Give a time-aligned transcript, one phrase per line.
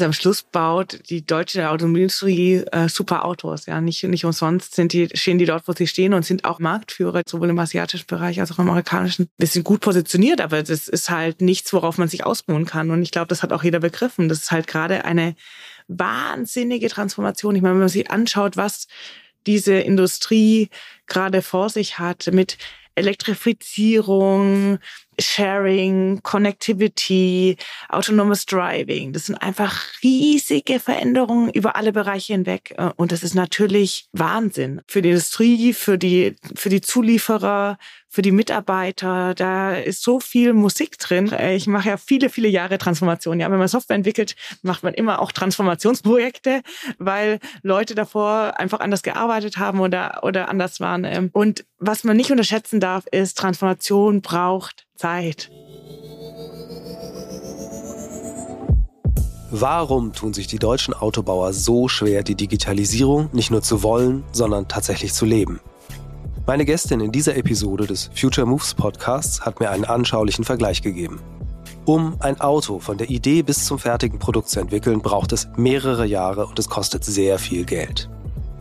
[0.00, 3.66] Also am Schluss baut die deutsche Automobilindustrie äh, super Autos.
[3.66, 6.58] Ja, nicht, nicht umsonst sind die, stehen die dort, wo sie stehen und sind auch
[6.58, 9.28] Marktführer, sowohl im asiatischen Bereich als auch im amerikanischen.
[9.36, 12.90] Wir sind gut positioniert, aber das ist halt nichts, worauf man sich ausruhen kann.
[12.90, 14.30] Und ich glaube, das hat auch jeder begriffen.
[14.30, 15.34] Das ist halt gerade eine
[15.86, 17.54] wahnsinnige Transformation.
[17.54, 18.86] Ich meine, wenn man sich anschaut, was
[19.46, 20.70] diese Industrie
[21.08, 22.56] gerade vor sich hat mit
[22.94, 24.78] Elektrifizierung,
[25.20, 27.56] Sharing, Connectivity,
[27.88, 29.12] autonomes Driving.
[29.12, 32.74] Das sind einfach riesige Veränderungen über alle Bereiche hinweg.
[32.96, 37.78] Und das ist natürlich Wahnsinn für die Industrie, für die, für die Zulieferer,
[38.10, 39.34] für die Mitarbeiter.
[39.34, 41.32] Da ist so viel Musik drin.
[41.52, 43.38] Ich mache ja viele, viele Jahre Transformation.
[43.38, 46.62] Ja, wenn man Software entwickelt, macht man immer auch Transformationsprojekte,
[46.98, 51.30] weil Leute davor einfach anders gearbeitet haben oder, oder anders waren.
[51.32, 55.50] Und was man nicht unterschätzen darf, ist, Transformation braucht Zeit.
[59.50, 64.68] Warum tun sich die deutschen Autobauer so schwer, die Digitalisierung nicht nur zu wollen, sondern
[64.68, 65.60] tatsächlich zu leben?
[66.46, 71.20] Meine Gästin in dieser Episode des Future Moves Podcasts hat mir einen anschaulichen Vergleich gegeben.
[71.86, 76.04] Um ein Auto von der Idee bis zum fertigen Produkt zu entwickeln, braucht es mehrere
[76.04, 78.10] Jahre und es kostet sehr viel Geld.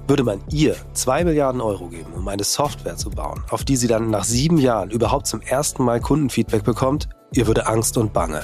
[0.09, 3.85] Würde man ihr 2 Milliarden Euro geben, um eine Software zu bauen, auf die sie
[3.85, 8.41] dann nach sieben Jahren überhaupt zum ersten Mal Kundenfeedback bekommt, ihr würde Angst und Bange.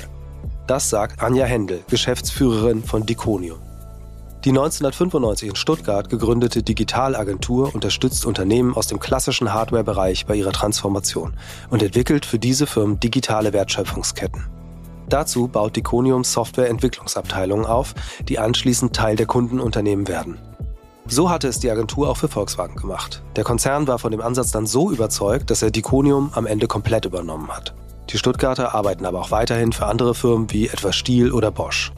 [0.68, 3.58] Das sagt Anja Händel, Geschäftsführerin von Diconium.
[4.44, 11.34] Die 1995 in Stuttgart gegründete Digitalagentur unterstützt Unternehmen aus dem klassischen Hardware-Bereich bei ihrer Transformation
[11.72, 14.46] und entwickelt für diese Firmen digitale Wertschöpfungsketten.
[15.10, 17.96] Dazu baut Diconium Softwareentwicklungsabteilungen auf,
[18.30, 20.38] die anschließend Teil der Kundenunternehmen werden.
[21.08, 23.22] So hatte es die Agentur auch für Volkswagen gemacht.
[23.36, 27.06] Der Konzern war von dem Ansatz dann so überzeugt, dass er Diconium am Ende komplett
[27.06, 27.76] übernommen hat.
[28.10, 31.92] Die Stuttgarter arbeiten aber auch weiterhin für andere Firmen wie etwa Stiel oder Bosch.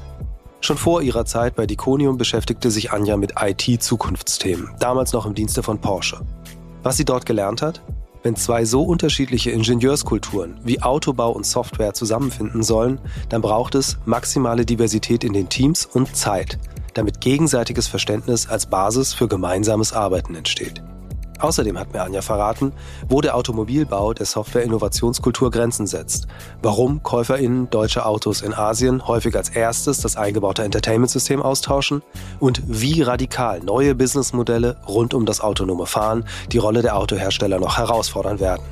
[0.60, 5.64] Schon vor ihrer Zeit bei Diconium beschäftigte sich Anja mit IT-Zukunftsthemen, damals noch im Dienste
[5.64, 6.20] von Porsche.
[6.84, 7.82] Was sie dort gelernt hat?
[8.24, 14.66] Wenn zwei so unterschiedliche Ingenieurskulturen wie Autobau und Software zusammenfinden sollen, dann braucht es maximale
[14.66, 16.58] Diversität in den Teams und Zeit,
[16.98, 20.82] damit gegenseitiges Verständnis als Basis für gemeinsames Arbeiten entsteht.
[21.40, 22.74] Außerdem hat mir Anja verraten,
[23.08, 26.28] wo der Automobilbau der Software-Innovationskultur Grenzen setzt,
[26.62, 32.02] warum KäuferInnen deutsche Autos in Asien häufig als erstes das eingebaute Entertainment-System austauschen
[32.40, 37.78] und wie radikal neue Businessmodelle rund um das autonome Fahren die Rolle der Autohersteller noch
[37.78, 38.64] herausfordern werden.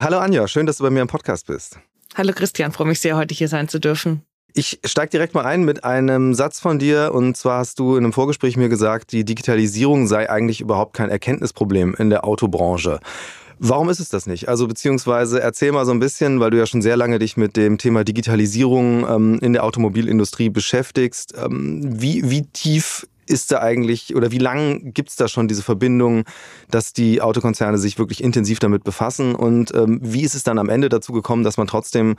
[0.00, 1.80] Hallo Anja, schön, dass du bei mir im Podcast bist.
[2.14, 4.22] Hallo Christian, freue mich sehr, heute hier sein zu dürfen.
[4.54, 7.10] Ich steige direkt mal ein mit einem Satz von dir.
[7.12, 11.10] Und zwar hast du in einem Vorgespräch mir gesagt, die Digitalisierung sei eigentlich überhaupt kein
[11.10, 13.00] Erkenntnisproblem in der Autobranche.
[13.58, 14.48] Warum ist es das nicht?
[14.48, 17.56] Also beziehungsweise erzähl mal so ein bisschen, weil du ja schon sehr lange dich mit
[17.56, 21.34] dem Thema Digitalisierung ähm, in der Automobilindustrie beschäftigst.
[21.36, 25.62] Ähm, wie, wie tief ist da eigentlich oder wie lang gibt es da schon diese
[25.62, 26.24] Verbindung,
[26.70, 29.34] dass die Autokonzerne sich wirklich intensiv damit befassen?
[29.34, 32.16] Und ähm, wie ist es dann am Ende dazu gekommen, dass man trotzdem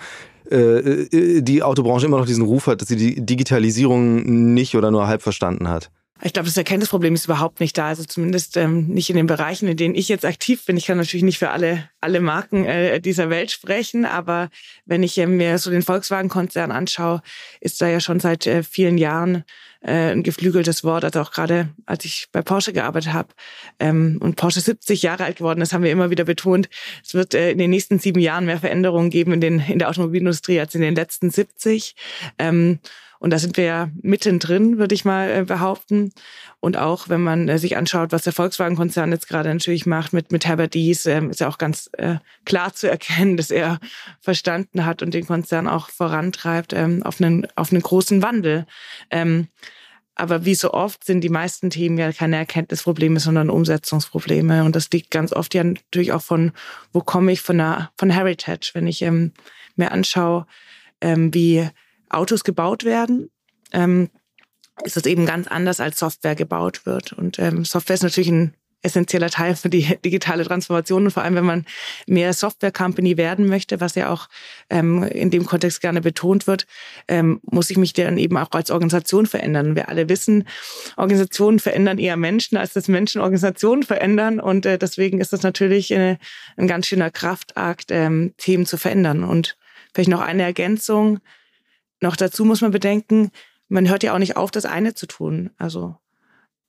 [0.51, 4.91] äh, äh die Autobranche immer noch diesen Ruf hat, dass sie die Digitalisierung nicht oder
[4.91, 5.89] nur halb verstanden hat?
[6.21, 7.87] Ich glaube, das Erkenntnisproblem ist überhaupt nicht da.
[7.87, 10.75] Also zumindest ähm, nicht in den Bereichen, in denen ich jetzt aktiv bin.
[10.75, 14.49] Ich kann natürlich nicht für alle, alle Marken äh, dieser Welt sprechen, aber
[14.85, 17.21] wenn ich äh, mir so den Volkswagen-Konzern anschaue,
[17.61, 19.45] ist da ja schon seit äh, vielen Jahren
[19.81, 21.05] äh, ein geflügeltes Wort.
[21.05, 23.29] Also auch gerade, als ich bei Porsche gearbeitet habe
[23.79, 26.69] ähm, und Porsche 70 Jahre alt geworden ist, haben wir immer wieder betont,
[27.01, 29.87] es wird äh, in den nächsten sieben Jahren mehr Veränderungen geben in, den, in der
[29.87, 31.95] Automobilindustrie als in den letzten 70.
[32.37, 32.79] Ähm,
[33.19, 36.13] und da sind wir ja mittendrin, würde ich mal äh, behaupten.
[36.61, 40.31] Und auch wenn man äh, sich anschaut, was der Volkswagen-Konzern jetzt gerade natürlich macht mit,
[40.31, 42.15] mit Herbert Dies, ähm, ist ja auch ganz äh,
[42.45, 43.79] klar zu erkennen, dass er
[44.21, 48.65] verstanden hat und den Konzern auch vorantreibt ähm, auf, einen, auf einen großen Wandel.
[49.11, 49.49] Ähm,
[50.15, 54.63] aber wie so oft sind die meisten Themen ja keine Erkenntnisprobleme, sondern Umsetzungsprobleme.
[54.63, 56.51] Und das liegt ganz oft ja natürlich auch von,
[56.91, 60.45] wo komme ich von, der, von Heritage, wenn ich mir anschaue,
[61.01, 61.69] wie
[62.09, 63.29] Autos gebaut werden,
[63.71, 64.09] ähm,
[64.83, 67.13] ist es eben ganz anders, als Software gebaut wird.
[67.13, 71.35] Und ähm, Software ist natürlich ein essentieller Teil für die digitale Transformation und vor allem,
[71.35, 71.65] wenn man
[72.07, 74.27] mehr Software-Company werden möchte, was ja auch
[74.69, 76.65] ähm, in dem Kontext gerne betont wird,
[77.07, 79.75] ähm, muss ich mich dann eben auch als Organisation verändern.
[79.75, 80.47] Wir alle wissen,
[80.95, 85.91] Organisationen verändern eher Menschen, als dass Menschen Organisationen verändern und äh, deswegen ist das natürlich
[85.91, 86.17] äh,
[86.57, 89.23] ein ganz schöner Kraftakt, ähm, Themen zu verändern.
[89.23, 89.57] Und
[89.93, 91.19] vielleicht noch eine Ergänzung.
[92.01, 93.31] Noch dazu muss man bedenken,
[93.67, 95.51] man hört ja auch nicht auf, das eine zu tun.
[95.57, 95.97] Also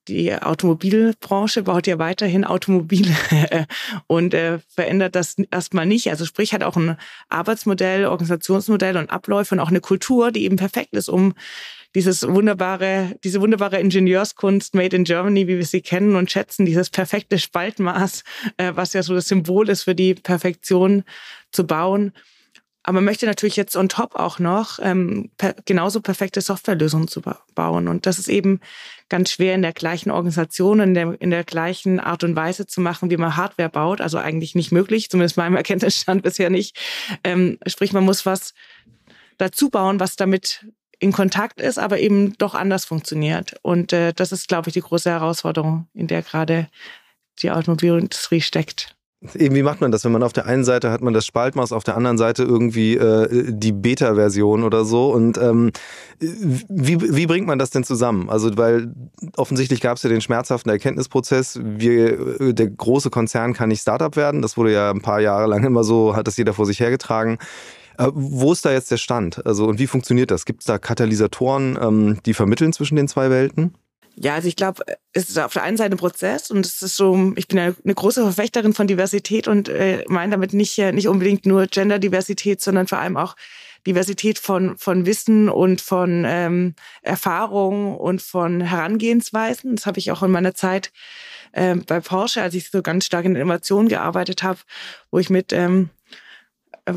[0.09, 3.15] die Automobilbranche baut ja weiterhin Automobile
[4.06, 6.11] und äh, verändert das erstmal nicht.
[6.11, 6.97] Also sprich hat auch ein
[7.29, 11.35] Arbeitsmodell, Organisationsmodell und Abläufe und auch eine Kultur, die eben perfekt ist, um
[11.94, 16.88] dieses wunderbare, diese wunderbare Ingenieurskunst made in Germany, wie wir sie kennen und schätzen, dieses
[16.88, 18.25] perfekte Spaltmaß,
[18.56, 21.05] äh, was ja so das Symbol ist für die Perfektion
[21.50, 22.12] zu bauen.
[22.82, 27.21] Aber man möchte natürlich jetzt on top auch noch ähm, per, genauso perfekte Softwarelösungen zu
[27.55, 27.88] bauen.
[27.88, 28.61] Und das ist eben
[29.11, 32.81] ganz schwer in der gleichen Organisation, in der, in der gleichen Art und Weise zu
[32.81, 34.00] machen, wie man Hardware baut.
[34.00, 36.79] Also eigentlich nicht möglich, zumindest meinem Erkenntnisstand bisher nicht.
[37.23, 38.55] Ähm, sprich, man muss was
[39.37, 40.67] dazu bauen, was damit
[40.99, 43.55] in Kontakt ist, aber eben doch anders funktioniert.
[43.62, 46.69] Und äh, das ist, glaube ich, die große Herausforderung, in der gerade
[47.43, 48.97] die Automobilindustrie steckt.
[49.35, 51.73] Eben, wie macht man das, wenn man auf der einen Seite hat man das Spaltmaß,
[51.73, 55.73] auf der anderen Seite irgendwie äh, die Beta-Version oder so und ähm,
[56.19, 58.31] wie, wie bringt man das denn zusammen?
[58.31, 58.95] Also weil
[59.37, 64.41] offensichtlich gab es ja den schmerzhaften Erkenntnisprozess, wir, der große Konzern kann nicht Startup werden,
[64.41, 67.37] das wurde ja ein paar Jahre lang immer so, hat das jeder vor sich hergetragen.
[67.99, 69.45] Äh, wo ist da jetzt der Stand?
[69.45, 70.47] Also und wie funktioniert das?
[70.47, 73.75] Gibt es da Katalysatoren, ähm, die vermitteln zwischen den zwei Welten?
[74.23, 74.85] Ja, also ich glaube,
[75.15, 77.75] es ist auf der einen Seite ein Prozess und es ist so, ich bin eine,
[77.95, 82.87] große Verfechterin von Diversität und äh, meine damit nicht, äh, nicht unbedingt nur Genderdiversität, sondern
[82.87, 83.35] vor allem auch
[83.87, 89.77] Diversität von, von Wissen und von ähm, Erfahrung und von Herangehensweisen.
[89.77, 90.93] Das habe ich auch in meiner Zeit
[91.53, 94.59] äh, bei Porsche, als ich so ganz stark in Innovation gearbeitet habe,
[95.11, 95.89] wo ich mit ähm,
[96.85, 96.93] äh,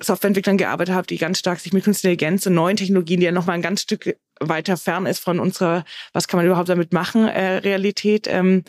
[0.00, 3.32] Softwareentwicklern gearbeitet habe, die ganz stark sich mit Künstliche Intelligenz und neuen Technologien, die ja
[3.32, 7.26] nochmal ein ganz Stück weiter fern ist von unserer, was kann man überhaupt damit machen,
[7.28, 8.64] äh, Realität ähm,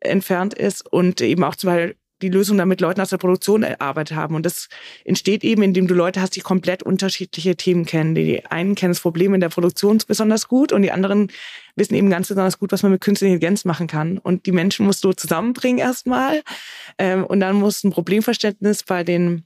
[0.00, 4.16] entfernt ist und eben auch zum Beispiel die Lösung damit Leuten aus der Produktion erarbeitet
[4.16, 4.34] haben.
[4.34, 4.68] Und das
[5.04, 8.14] entsteht eben, indem du Leute hast, die komplett unterschiedliche Themen kennen.
[8.14, 11.28] Die einen kennen das Problem in der Produktion besonders gut und die anderen
[11.74, 14.18] wissen eben ganz besonders gut, was man mit künstlicher Intelligenz machen kann.
[14.18, 16.42] Und die Menschen musst du zusammenbringen erstmal.
[16.98, 19.45] Ähm, und dann muss ein Problemverständnis bei den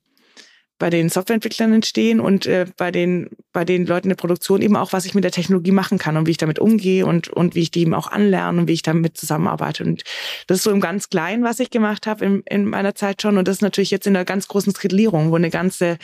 [0.80, 4.92] bei den Softwareentwicklern entstehen und äh, bei den bei den Leuten der Produktion eben auch,
[4.92, 7.60] was ich mit der Technologie machen kann und wie ich damit umgehe und und wie
[7.60, 9.84] ich die eben auch anlerne und wie ich damit zusammenarbeite.
[9.84, 10.02] Und
[10.46, 13.36] das ist so im ganz Kleinen, was ich gemacht habe in, in meiner Zeit schon.
[13.38, 15.98] Und das ist natürlich jetzt in der ganz großen Skalierung, wo eine ganze,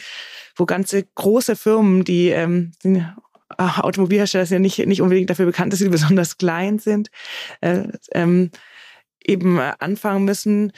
[0.55, 3.03] wo ganze große Firmen, die, ähm, die
[3.57, 7.09] Automobilhersteller sind ja nicht, nicht unbedingt dafür bekannt, dass sie besonders klein sind,
[7.63, 8.51] äh, ähm,
[9.25, 10.73] eben anfangen müssen,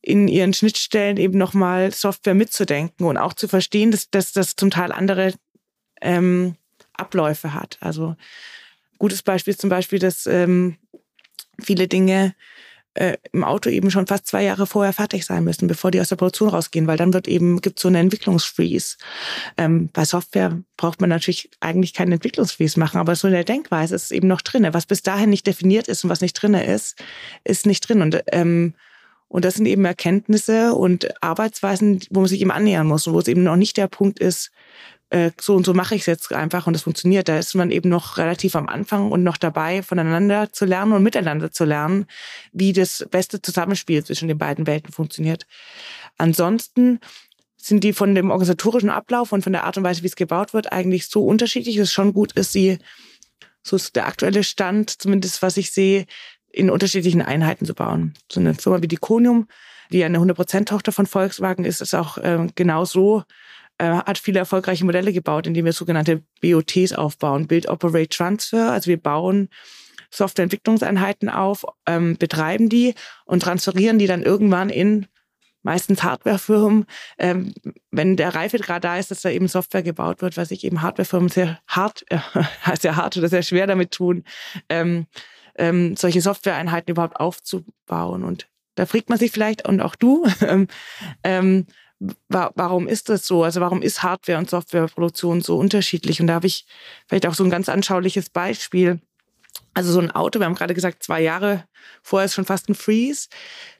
[0.00, 4.92] in ihren Schnittstellen eben nochmal Software mitzudenken und auch zu verstehen, dass, das zum Teil
[4.92, 5.34] andere
[6.00, 6.56] ähm,
[6.94, 7.78] Abläufe hat.
[7.80, 8.16] Also
[8.98, 10.76] gutes Beispiel ist zum Beispiel, dass ähm,
[11.60, 12.34] viele Dinge
[12.94, 16.08] äh, im Auto eben schon fast zwei Jahre vorher fertig sein müssen, bevor die aus
[16.08, 18.96] der Produktion rausgehen, weil dann wird eben, gibt so eine Entwicklungsfreeze.
[19.56, 23.94] Ähm, bei Software braucht man natürlich eigentlich keinen Entwicklungsfreeze machen, aber so in der Denkweise
[23.94, 24.74] ist es eben noch drinne.
[24.74, 27.00] Was bis dahin nicht definiert ist und was nicht drinne ist,
[27.44, 28.02] ist nicht drin.
[28.02, 28.74] Und ähm,
[29.28, 33.18] und das sind eben Erkenntnisse und Arbeitsweisen, wo man sich eben annähern muss und wo
[33.18, 34.50] es eben noch nicht der Punkt ist,
[35.10, 37.28] äh, so und so mache ich es jetzt einfach und das funktioniert.
[37.28, 41.02] Da ist man eben noch relativ am Anfang und noch dabei, voneinander zu lernen und
[41.02, 42.06] miteinander zu lernen,
[42.52, 45.46] wie das beste Zusammenspiel zwischen den beiden Welten funktioniert.
[46.18, 47.00] Ansonsten
[47.56, 50.54] sind die von dem organisatorischen Ablauf und von der Art und Weise, wie es gebaut
[50.54, 52.78] wird, eigentlich so unterschiedlich, dass es schon gut ist, sie,
[53.62, 56.06] so ist der aktuelle Stand, zumindest was ich sehe,
[56.50, 58.14] in unterschiedlichen Einheiten zu bauen.
[58.30, 59.48] So eine Firma wie die Konium,
[59.90, 63.24] die eine 100%-Tochter von Volkswagen ist, ist auch äh, genau so,
[63.78, 68.72] äh, hat viele erfolgreiche Modelle gebaut, indem wir sogenannte BOTs aufbauen, Build, Operate, Transfer.
[68.72, 69.48] Also wir bauen
[70.10, 75.06] Softwareentwicklungseinheiten auf, ähm, betreiben die und transferieren die dann irgendwann in
[75.62, 76.86] meistens Hardwarefirmen,
[77.18, 77.52] ähm,
[77.90, 81.28] wenn der Reifegrad da ist, dass da eben Software gebaut wird, was sich eben Hardwarefirmen
[81.28, 82.18] sehr hart, äh,
[82.80, 84.24] sehr hart oder sehr schwer damit tun,
[84.68, 85.06] ähm,
[85.58, 88.24] ähm, solche Softwareeinheiten überhaupt aufzubauen.
[88.24, 90.68] Und da fragt man sich vielleicht, und auch du, ähm,
[91.24, 91.66] ähm,
[92.28, 93.42] warum ist das so?
[93.42, 96.20] Also warum ist Hardware- und Softwareproduktion so unterschiedlich?
[96.20, 96.64] Und da habe ich
[97.06, 99.00] vielleicht auch so ein ganz anschauliches Beispiel.
[99.74, 101.64] Also so ein Auto, wir haben gerade gesagt, zwei Jahre
[102.02, 103.28] vorher ist schon fast ein Freeze.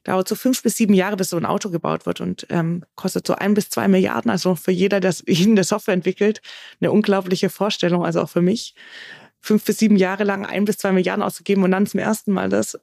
[0.04, 3.26] Dauert so fünf bis sieben Jahre, bis so ein Auto gebaut wird und ähm, kostet
[3.26, 4.30] so ein bis zwei Milliarden.
[4.30, 6.40] Also für jeder, der der Software entwickelt,
[6.80, 8.75] eine unglaubliche Vorstellung, also auch für mich
[9.48, 12.50] fünf bis sieben Jahre lang ein bis zwei Milliarden auszugeben und dann zum ersten Mal
[12.50, 12.78] das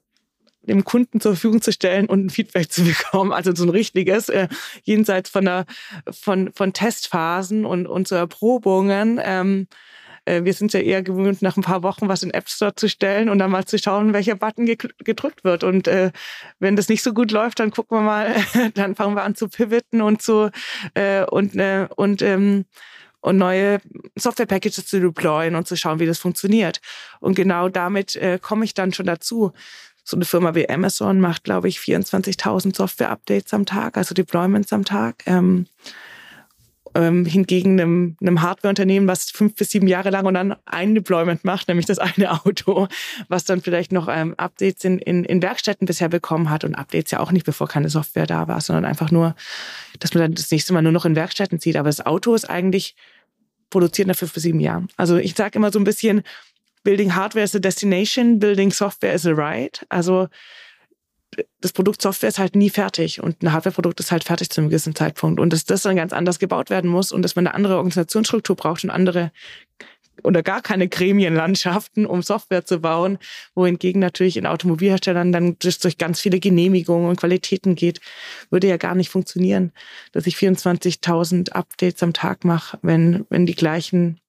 [0.62, 3.32] dem Kunden zur Verfügung zu stellen und ein Feedback zu bekommen.
[3.32, 4.48] Also so ein richtiges, äh,
[4.82, 5.64] jenseits von, der,
[6.10, 9.20] von, von Testphasen und, und so Erprobungen.
[9.22, 9.68] Ähm,
[10.24, 12.88] äh, wir sind ja eher gewöhnt, nach ein paar Wochen was in App Store zu
[12.88, 15.62] stellen und dann mal zu schauen, welcher Button gedrückt wird.
[15.62, 16.10] Und äh,
[16.58, 18.34] wenn das nicht so gut läuft, dann gucken wir mal,
[18.74, 20.50] dann fangen wir an zu pivoten und zu
[20.94, 22.64] äh, und äh, und ähm,
[23.20, 23.80] und neue
[24.16, 26.80] Software-Packages zu deployen und zu schauen, wie das funktioniert.
[27.20, 29.52] Und genau damit äh, komme ich dann schon dazu.
[30.04, 34.84] So eine Firma wie Amazon macht, glaube ich, 24.000 Software-Updates am Tag, also Deployments am
[34.84, 35.24] Tag.
[35.26, 35.66] Ähm,
[36.96, 41.44] ähm, hingegen einem, einem Hardware-Unternehmen, was fünf bis sieben Jahre lang und dann ein Deployment
[41.44, 42.88] macht, nämlich das eine Auto,
[43.28, 47.10] was dann vielleicht noch ähm, Updates in, in, in Werkstätten bisher bekommen hat und Updates
[47.10, 49.34] ja auch nicht, bevor keine Software da war, sondern einfach nur,
[50.00, 51.76] dass man dann das nächste Mal nur noch in Werkstätten sieht.
[51.76, 52.96] Aber das Auto ist eigentlich
[53.70, 54.88] produziert nach fünf bis sieben Jahren.
[54.96, 56.22] Also ich sage immer so ein bisschen,
[56.82, 59.80] Building Hardware is a destination, Building Software is a ride.
[59.88, 60.28] Also
[61.60, 64.70] das Produkt Software ist halt nie fertig und ein Hardwareprodukt ist halt fertig zu einem
[64.70, 67.54] gewissen Zeitpunkt und dass das dann ganz anders gebaut werden muss und dass man eine
[67.54, 69.32] andere Organisationsstruktur braucht und andere
[70.22, 73.18] oder gar keine Gremienlandschaften, um Software zu bauen,
[73.54, 78.00] wohingegen natürlich in Automobilherstellern dann durch ganz viele Genehmigungen und Qualitäten geht,
[78.50, 79.72] würde ja gar nicht funktionieren,
[80.12, 84.20] dass ich 24.000 Updates am Tag mache, wenn, wenn die gleichen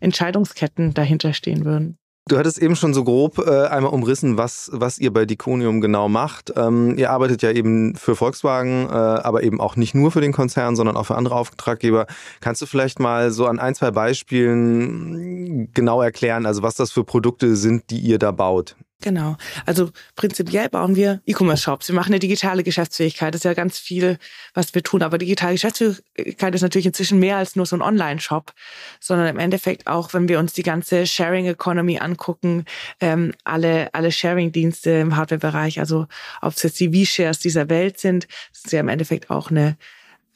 [0.00, 1.98] Entscheidungsketten dahinter stehen würden.
[2.26, 6.08] Du hattest eben schon so grob äh, einmal umrissen, was, was ihr bei Diconium genau
[6.08, 6.54] macht.
[6.56, 10.32] Ähm, ihr arbeitet ja eben für Volkswagen, äh, aber eben auch nicht nur für den
[10.32, 12.06] Konzern, sondern auch für andere Auftraggeber.
[12.40, 17.04] Kannst du vielleicht mal so an ein, zwei Beispielen genau erklären, also was das für
[17.04, 18.74] Produkte sind, die ihr da baut?
[19.04, 19.36] Genau.
[19.66, 21.88] Also prinzipiell bauen wir E-Commerce-Shops.
[21.88, 23.34] Wir machen eine digitale Geschäftsfähigkeit.
[23.34, 24.18] Das ist ja ganz viel,
[24.54, 25.02] was wir tun.
[25.02, 28.54] Aber digitale Geschäftsfähigkeit ist natürlich inzwischen mehr als nur so ein Online-Shop,
[29.00, 32.64] sondern im Endeffekt auch, wenn wir uns die ganze Sharing Economy angucken,
[32.98, 36.06] ähm, alle, alle Sharing-Dienste im Hardware-Bereich, also
[36.40, 39.76] ob es jetzt die V-Shares dieser Welt sind, das ist ja im Endeffekt auch eine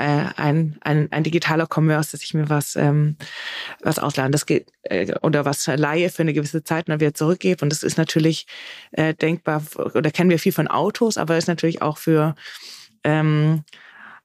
[0.04, 3.16] ein, ein, ein digitaler Commerce, dass ich mir was, ähm,
[3.82, 7.14] was ausladen das geht, äh, oder was leihe für eine gewisse Zeit und dann wieder
[7.14, 7.62] zurückgebe.
[7.62, 8.46] Und das ist natürlich
[8.92, 9.62] äh, denkbar,
[9.94, 12.34] oder kennen wir viel von Autos, aber ist natürlich auch für
[13.04, 13.64] ähm,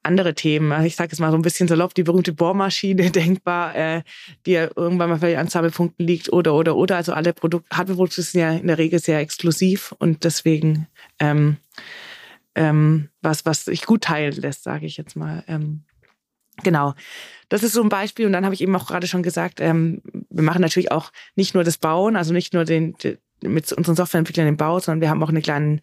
[0.03, 0.71] andere Themen.
[0.71, 4.03] Also ich sage jetzt mal so ein bisschen salopp, die berühmte Bohrmaschine denkbar, äh,
[4.45, 6.97] die ja irgendwann mal vielleicht an Sammelpunkten liegt oder, oder, oder.
[6.97, 10.87] Also alle Produkte, Hardware-Produkte sind ja in der Regel sehr exklusiv und deswegen
[11.19, 11.57] ähm,
[12.55, 15.43] ähm, was, was sich gut teilen lässt, sage ich jetzt mal.
[15.47, 15.83] Ähm,
[16.63, 16.93] genau.
[17.49, 18.25] Das ist so ein Beispiel.
[18.25, 21.53] Und dann habe ich eben auch gerade schon gesagt, ähm, wir machen natürlich auch nicht
[21.53, 22.95] nur das Bauen, also nicht nur den,
[23.49, 25.81] mit unseren Softwareentwicklern im Bau, sondern wir haben auch einen kleinen,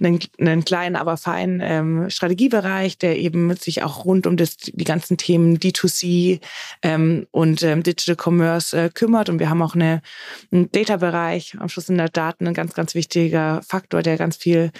[0.00, 4.84] einen, einen kleinen, aber feinen ähm, Strategiebereich, der eben sich auch rund um das, die
[4.84, 6.40] ganzen Themen D2C
[6.82, 9.28] ähm, und ähm, Digital Commerce äh, kümmert.
[9.28, 10.02] Und wir haben auch eine,
[10.52, 11.56] einen Data-Bereich.
[11.58, 14.70] Am Schluss sind da Daten ein ganz, ganz wichtiger Faktor, der ganz viel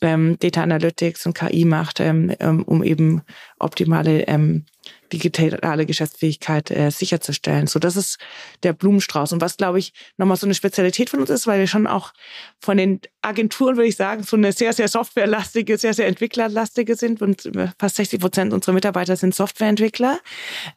[0.00, 3.22] ähm, Data Analytics und KI macht, ähm, ähm, um eben
[3.58, 4.64] optimale ähm,
[5.12, 7.66] digitale Geschäftsfähigkeit äh, sicherzustellen.
[7.66, 8.18] So, das ist
[8.62, 9.32] der Blumenstrauß.
[9.32, 12.12] Und was, glaube ich, nochmal so eine Spezialität von uns ist, weil wir schon auch
[12.60, 17.22] von den Agenturen, würde ich sagen, so eine sehr, sehr softwarelastige, sehr, sehr entwicklerlastige sind
[17.22, 20.20] und fast 60 Prozent unserer Mitarbeiter sind Softwareentwickler,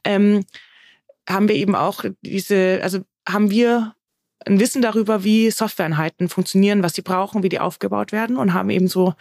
[0.04, 0.44] ähm,
[1.28, 3.96] haben wir eben auch diese, also haben wir
[4.46, 8.70] ein Wissen darüber, wie Softwareeinheiten funktionieren, was sie brauchen, wie die aufgebaut werden und haben
[8.70, 9.14] eben so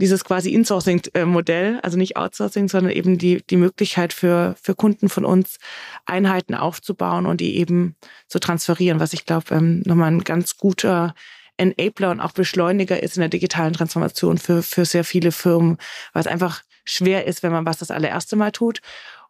[0.00, 5.24] dieses quasi Insourcing-Modell, also nicht Outsourcing, sondern eben die, die Möglichkeit für, für Kunden von
[5.24, 5.58] uns
[6.06, 11.14] Einheiten aufzubauen und die eben zu transferieren, was ich glaube, ähm, nochmal ein ganz guter
[11.58, 15.76] Enabler und auch Beschleuniger ist in der digitalen Transformation für, für sehr viele Firmen,
[16.14, 18.80] weil es einfach schwer ist, wenn man was das allererste Mal tut.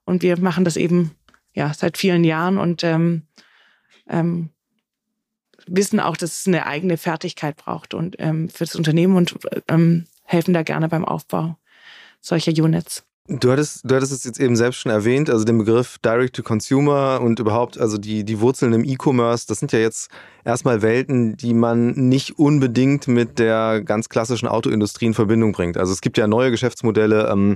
[0.05, 1.17] Und wir machen das eben
[1.53, 3.27] ja seit vielen Jahren und ähm,
[4.09, 4.51] ähm,
[5.67, 9.37] wissen auch, dass es eine eigene Fertigkeit braucht und ähm, für das Unternehmen und
[9.69, 11.57] ähm, helfen da gerne beim Aufbau
[12.21, 13.05] solcher Units.
[13.33, 16.43] Du hattest, du hattest es jetzt eben selbst schon erwähnt, also den Begriff Direct to
[16.43, 20.11] Consumer und überhaupt, also die, die Wurzeln im E-Commerce, das sind ja jetzt
[20.45, 25.77] erstmal Welten, die man nicht unbedingt mit der ganz klassischen Autoindustrie in Verbindung bringt.
[25.77, 27.55] Also es gibt ja neue Geschäftsmodelle, ähm,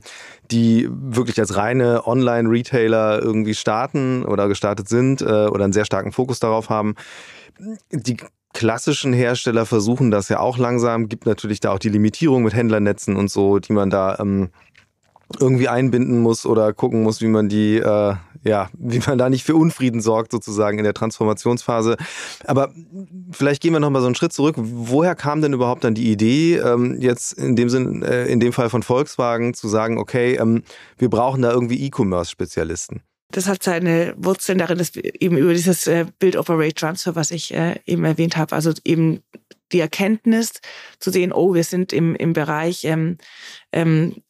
[0.52, 6.12] die wirklich als reine Online-Retailer irgendwie starten oder gestartet sind äh, oder einen sehr starken
[6.12, 6.95] Fokus darauf haben
[7.90, 8.16] die
[8.52, 11.09] klassischen Hersteller versuchen das ja auch langsam.
[11.09, 14.50] Gibt natürlich da auch die Limitierung mit Händlernetzen und so, die man da ähm,
[15.38, 18.14] irgendwie einbinden muss oder gucken muss, wie man die, äh,
[18.45, 21.97] ja, wie man da nicht für Unfrieden sorgt sozusagen in der Transformationsphase.
[22.45, 22.73] Aber
[23.33, 24.57] vielleicht gehen wir noch mal so einen Schritt zurück.
[24.59, 28.52] Woher kam denn überhaupt dann die Idee, ähm, jetzt in dem Sinn, äh, in dem
[28.52, 30.62] Fall von Volkswagen, zu sagen, okay, ähm,
[30.99, 33.02] wir brauchen da irgendwie E-Commerce-Spezialisten?
[33.35, 37.52] das hat seine Wurzeln darin, dass eben über dieses äh, Build Operate Transfer, was ich
[37.52, 39.23] äh, eben erwähnt habe, also eben
[39.73, 40.52] die Erkenntnis
[41.00, 43.19] zu sehen, oh, wir sind im, im Bereich ähm,
[43.73, 44.23] ähm,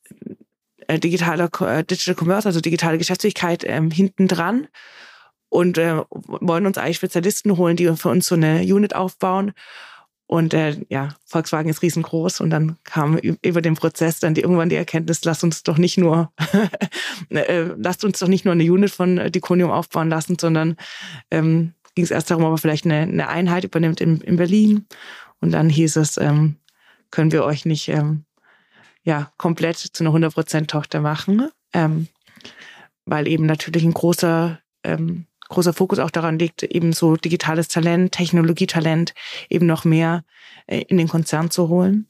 [0.88, 4.69] äh, digitaler äh, Digital Commerce, also digitale Geschäftsfähigkeit ähm, hinten dran
[5.49, 9.53] und äh, wollen uns eigentlich Spezialisten holen, die für uns so eine Unit aufbauen.
[10.26, 14.71] Und äh, ja, Volkswagen ist riesengroß und dann kam über den Prozess dann die, irgendwann
[14.71, 16.33] die Erkenntnis, lasst uns doch nicht nur,
[17.29, 20.76] äh, lasst uns doch nicht nur eine Unit von äh, Diconium aufbauen lassen, sondern
[21.31, 24.87] ähm, ging es erst darum, ob man vielleicht eine, eine Einheit übernimmt in, in Berlin.
[25.41, 26.57] Und dann hieß es, ähm,
[27.11, 28.25] können wir euch nicht ähm,
[29.05, 32.09] ja komplett zu einer 100% Tochter machen, ähm,
[33.05, 38.13] weil eben natürlich ein großer ähm, großer Fokus auch daran liegt, eben so digitales Talent,
[38.13, 39.15] Technologietalent
[39.49, 40.25] eben noch mehr
[40.67, 42.09] äh, in den Konzern zu holen.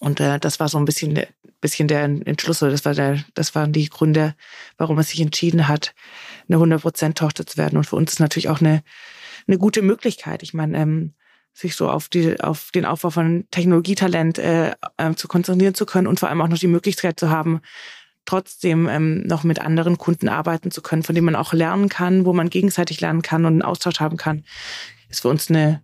[0.00, 1.20] Und äh, das war so ein bisschen,
[1.60, 4.34] bisschen der Entschluss, oder das war der, das waren die Gründe,
[4.76, 5.94] warum er sich entschieden hat,
[6.48, 7.76] eine 100% Tochter zu werden.
[7.76, 8.82] Und für uns ist natürlich auch eine,
[9.46, 10.42] eine gute Möglichkeit.
[10.42, 11.14] Ich meine, ähm,
[11.54, 16.08] sich so auf die auf den Aufbau von Technologietalent äh, äh, zu konzentrieren zu können
[16.08, 17.60] und vor allem auch noch die Möglichkeit zu haben,
[18.24, 22.24] trotzdem ähm, noch mit anderen Kunden arbeiten zu können, von denen man auch lernen kann,
[22.24, 24.44] wo man gegenseitig lernen kann und einen Austausch haben kann,
[25.08, 25.82] ist für uns eine,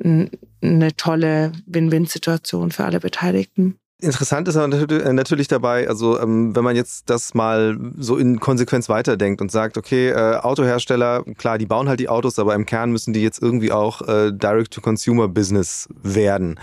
[0.00, 3.78] eine tolle Win-Win-Situation für alle Beteiligten.
[4.00, 8.38] Interessant ist aber äh, natürlich dabei, also ähm, wenn man jetzt das mal so in
[8.38, 12.64] Konsequenz weiterdenkt und sagt, okay, äh, Autohersteller, klar, die bauen halt die Autos, aber im
[12.64, 16.60] Kern müssen die jetzt irgendwie auch äh, Direct-to-Consumer-Business werden,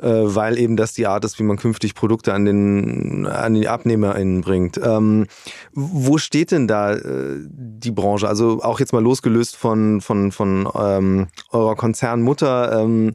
[0.00, 3.68] äh, weil eben das die Art ist, wie man künftig Produkte an den an die
[3.68, 4.80] AbnehmerInnen bringt.
[4.82, 5.26] Ähm,
[5.74, 8.28] wo steht denn da äh, die Branche?
[8.28, 12.80] Also auch jetzt mal losgelöst von von von ähm, eurer Konzernmutter.
[12.80, 13.12] Ähm,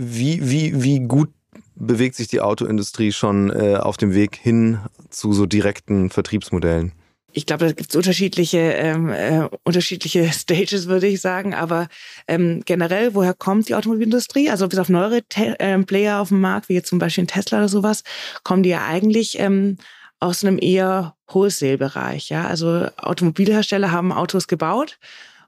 [0.00, 1.30] wie, wie, wie gut
[1.78, 4.78] bewegt sich die Autoindustrie schon äh, auf dem Weg hin
[5.10, 6.92] zu so direkten Vertriebsmodellen?
[7.32, 11.54] Ich glaube, da gibt es unterschiedliche, ähm, äh, unterschiedliche Stages, würde ich sagen.
[11.54, 11.88] Aber
[12.26, 14.50] ähm, generell, woher kommt die Automobilindustrie?
[14.50, 17.58] Also bis auf neuere Te ähm, Player auf dem Markt, wie jetzt zum Beispiel Tesla
[17.58, 18.02] oder sowas,
[18.44, 19.76] kommen die ja eigentlich ähm,
[20.20, 22.30] aus einem eher Wholesale-Bereich.
[22.30, 22.46] Ja?
[22.46, 24.98] Also Automobilhersteller haben Autos gebaut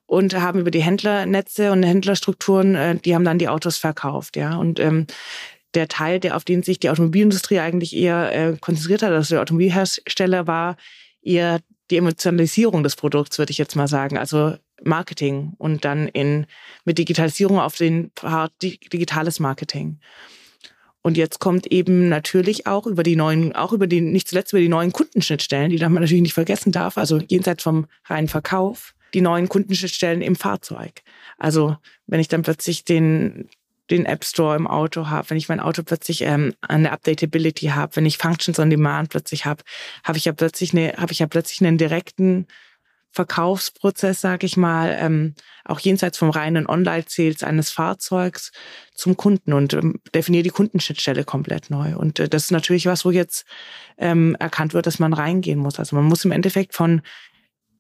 [0.07, 4.37] und haben über die Händlernetze und Händlerstrukturen, äh, die haben dann die Autos verkauft.
[4.37, 4.57] Ja?
[4.57, 5.07] Und ähm,
[5.75, 9.42] der Teil, der auf den sich die Automobilindustrie eigentlich eher äh, konzentriert hat, also der
[9.42, 10.77] Automobilhersteller, war
[11.23, 14.16] eher die Emotionalisierung des Produkts, würde ich jetzt mal sagen.
[14.16, 16.47] Also Marketing und dann in,
[16.85, 20.01] mit Digitalisierung auf den Part digitales Marketing.
[21.03, 24.61] Und jetzt kommt eben natürlich auch über die neuen, auch über die, nicht zuletzt über
[24.61, 29.23] die neuen Kundenschnittstellen, die man natürlich nicht vergessen darf, also jenseits vom reinen Verkauf, die
[29.23, 31.03] neuen Kundenschnittstellen im Fahrzeug.
[31.38, 33.49] Also wenn ich dann plötzlich den,
[33.90, 37.96] den App Store im Auto habe, wenn ich mein Auto plötzlich ähm, eine Updatability habe,
[37.96, 39.64] wenn ich Functions on Demand plötzlich habe,
[40.05, 42.46] habe ich ja plötzlich eine, habe ich ja plötzlich einen direkten
[43.12, 48.53] Verkaufsprozess, sage ich mal, ähm, auch jenseits vom reinen Online-Sales eines Fahrzeugs
[48.94, 51.96] zum Kunden und ähm, definiere die Kundenschnittstelle komplett neu.
[51.96, 53.46] Und äh, das ist natürlich was, wo jetzt
[53.98, 55.81] ähm, erkannt wird, dass man reingehen muss.
[55.81, 57.03] Also man muss im Endeffekt von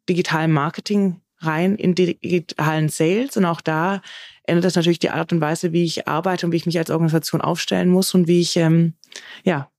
[0.08, 4.02] digitalem Marketing rein in digitalen Sales und auch da
[4.44, 6.90] ändert das natürlich die Art und Weise, wie ich arbeite und wie ich mich als
[6.90, 8.94] Organisation aufstellen muss und wie ich, ähm,
[9.44, 9.70] ja,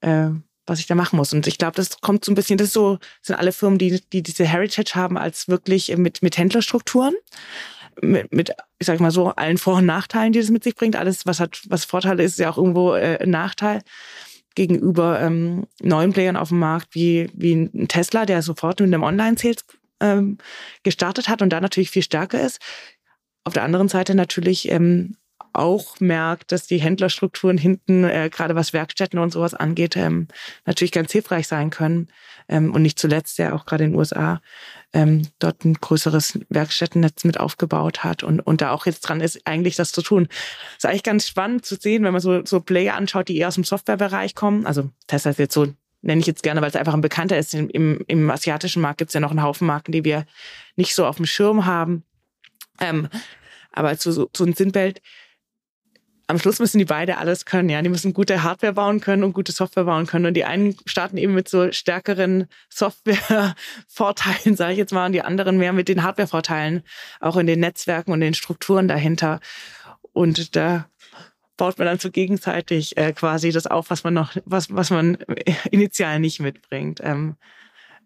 [0.00, 0.30] äh,
[0.66, 1.32] was ich da machen muss.
[1.32, 4.22] Und ich glaube, das kommt so ein bisschen, das so, sind alle Firmen, die, die
[4.22, 7.14] diese Heritage haben, als wirklich mit, mit Händlerstrukturen.
[8.02, 10.96] Mit, mit, ich sag mal so, allen Vor- und Nachteilen, die das mit sich bringt.
[10.96, 13.80] Alles, was hat, was Vorteile ist, ist ja auch irgendwo äh, ein Nachteil
[14.54, 19.04] gegenüber ähm, neuen Playern auf dem Markt, wie, wie ein Tesla, der sofort mit einem
[19.04, 19.64] Online-Sales
[20.00, 20.38] ähm,
[20.82, 22.60] gestartet hat und da natürlich viel stärker ist.
[23.44, 25.16] Auf der anderen Seite natürlich ähm,
[25.56, 30.28] auch merkt, dass die Händlerstrukturen hinten, äh, gerade was Werkstätten und sowas angeht, ähm,
[30.66, 32.08] natürlich ganz hilfreich sein können.
[32.48, 34.40] Ähm, und nicht zuletzt, der auch gerade in den USA
[34.92, 39.46] ähm, dort ein größeres Werkstättennetz mit aufgebaut hat und, und da auch jetzt dran ist,
[39.46, 40.28] eigentlich das zu tun.
[40.76, 43.56] ist eigentlich ganz spannend zu sehen, wenn man so, so Player anschaut, die eher aus
[43.56, 44.64] dem Softwarebereich kommen.
[44.66, 45.66] Also Tesla ist jetzt so
[46.02, 47.54] nenne ich jetzt gerne, weil es einfach ein bekannter ist.
[47.54, 50.24] Im, im asiatischen Markt gibt es ja noch einen Haufen Marken, die wir
[50.76, 52.04] nicht so auf dem Schirm haben.
[52.80, 53.08] Ähm,
[53.72, 55.00] aber zu, zu einem Sinnbild,
[56.28, 57.80] am Schluss müssen die beide alles können, ja.
[57.82, 60.26] Die müssen gute Hardware bauen können und gute Software bauen können.
[60.26, 65.22] Und die einen starten eben mit so stärkeren Software-Vorteilen, sage ich jetzt mal, und die
[65.22, 66.82] anderen mehr mit den Hardware-Vorteilen,
[67.20, 69.40] auch in den Netzwerken und den Strukturen dahinter.
[70.12, 70.86] Und da
[71.56, 75.18] baut man dann so gegenseitig äh, quasi das auf, was man noch, was, was man
[75.70, 77.00] initial nicht mitbringt.
[77.02, 77.36] Ähm,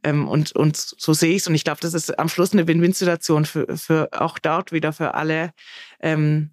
[0.02, 1.48] ähm, und, und so sehe ich es.
[1.48, 5.14] Und ich glaube, das ist am Schluss eine Win-Win-Situation für, für auch dort wieder für
[5.14, 5.52] alle
[6.00, 6.50] ähm,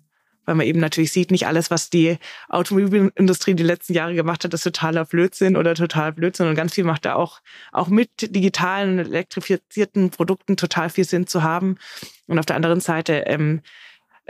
[0.48, 4.54] weil man eben natürlich sieht, nicht alles, was die Automobilindustrie die letzten Jahre gemacht hat,
[4.54, 6.48] ist totaler Blödsinn oder total Blödsinn.
[6.48, 7.42] Und ganz viel macht da auch,
[7.74, 11.78] auch mit digitalen, elektrifizierten Produkten total viel Sinn zu haben.
[12.28, 13.62] Und auf der anderen Seite ähm,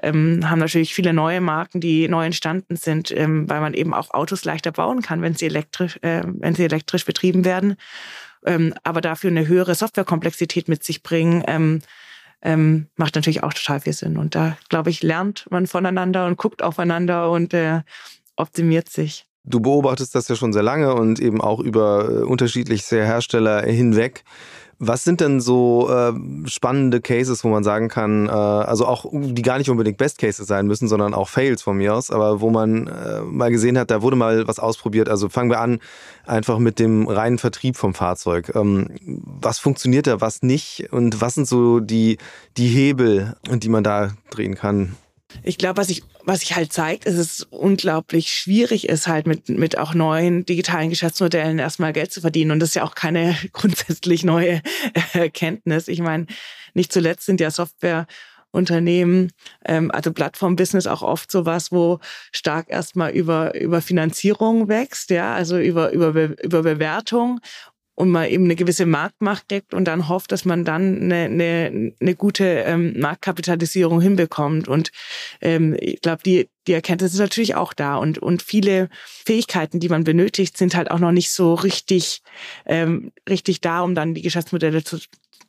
[0.01, 4.11] ähm, haben natürlich viele neue Marken, die neu entstanden sind, ähm, weil man eben auch
[4.11, 7.75] Autos leichter bauen kann, wenn sie elektrisch, äh, wenn sie elektrisch betrieben werden,
[8.45, 11.43] ähm, aber dafür eine höhere Softwarekomplexität mit sich bringen.
[11.47, 11.81] Ähm,
[12.41, 14.17] ähm, macht natürlich auch total viel Sinn.
[14.17, 17.81] Und da, glaube ich, lernt man voneinander und guckt aufeinander und äh,
[18.35, 19.25] optimiert sich.
[19.43, 24.23] Du beobachtest das ja schon sehr lange und eben auch über äh, unterschiedlichste Hersteller hinweg.
[24.79, 26.13] Was sind denn so äh,
[26.47, 30.45] spannende Cases, wo man sagen kann, äh, also auch die gar nicht unbedingt Best Cases
[30.45, 33.89] sein müssen, sondern auch Fails von mir aus, aber wo man äh, mal gesehen hat,
[33.89, 35.09] da wurde mal was ausprobiert.
[35.09, 35.79] Also fangen wir an
[36.27, 38.51] einfach mit dem reinen Vertrieb vom Fahrzeug.
[38.55, 42.17] Ähm, was funktioniert da, was nicht und was sind so die,
[42.57, 44.95] die Hebel, die man da drehen kann?
[45.43, 49.47] Ich glaube, was ich, was sich halt zeigt, ist, es unglaublich schwierig ist, halt mit,
[49.47, 52.51] mit auch neuen digitalen Geschäftsmodellen erstmal Geld zu verdienen.
[52.51, 54.61] Und das ist ja auch keine grundsätzlich neue
[55.13, 55.87] Erkenntnis.
[55.87, 56.25] Ich meine,
[56.73, 58.07] nicht zuletzt sind ja Software
[58.51, 59.31] Unternehmen,
[59.65, 61.99] ähm, also Plattform-Business auch oft sowas, wo
[62.33, 66.09] stark erstmal über, über Finanzierung wächst, ja, also über, über,
[66.43, 67.39] über Bewertung
[67.97, 71.93] und man eben eine gewisse Marktmacht deckt und dann hofft, dass man dann eine, eine,
[71.99, 74.67] eine gute ähm, Marktkapitalisierung hinbekommt.
[74.67, 74.91] Und
[75.41, 77.95] ähm, ich glaube, die, die Erkenntnis ist natürlich auch da.
[77.95, 78.89] Und, und viele
[79.25, 82.21] Fähigkeiten, die man benötigt, sind halt auch noch nicht so richtig,
[82.67, 84.99] ähm, richtig da, um dann die Geschäftsmodelle zu,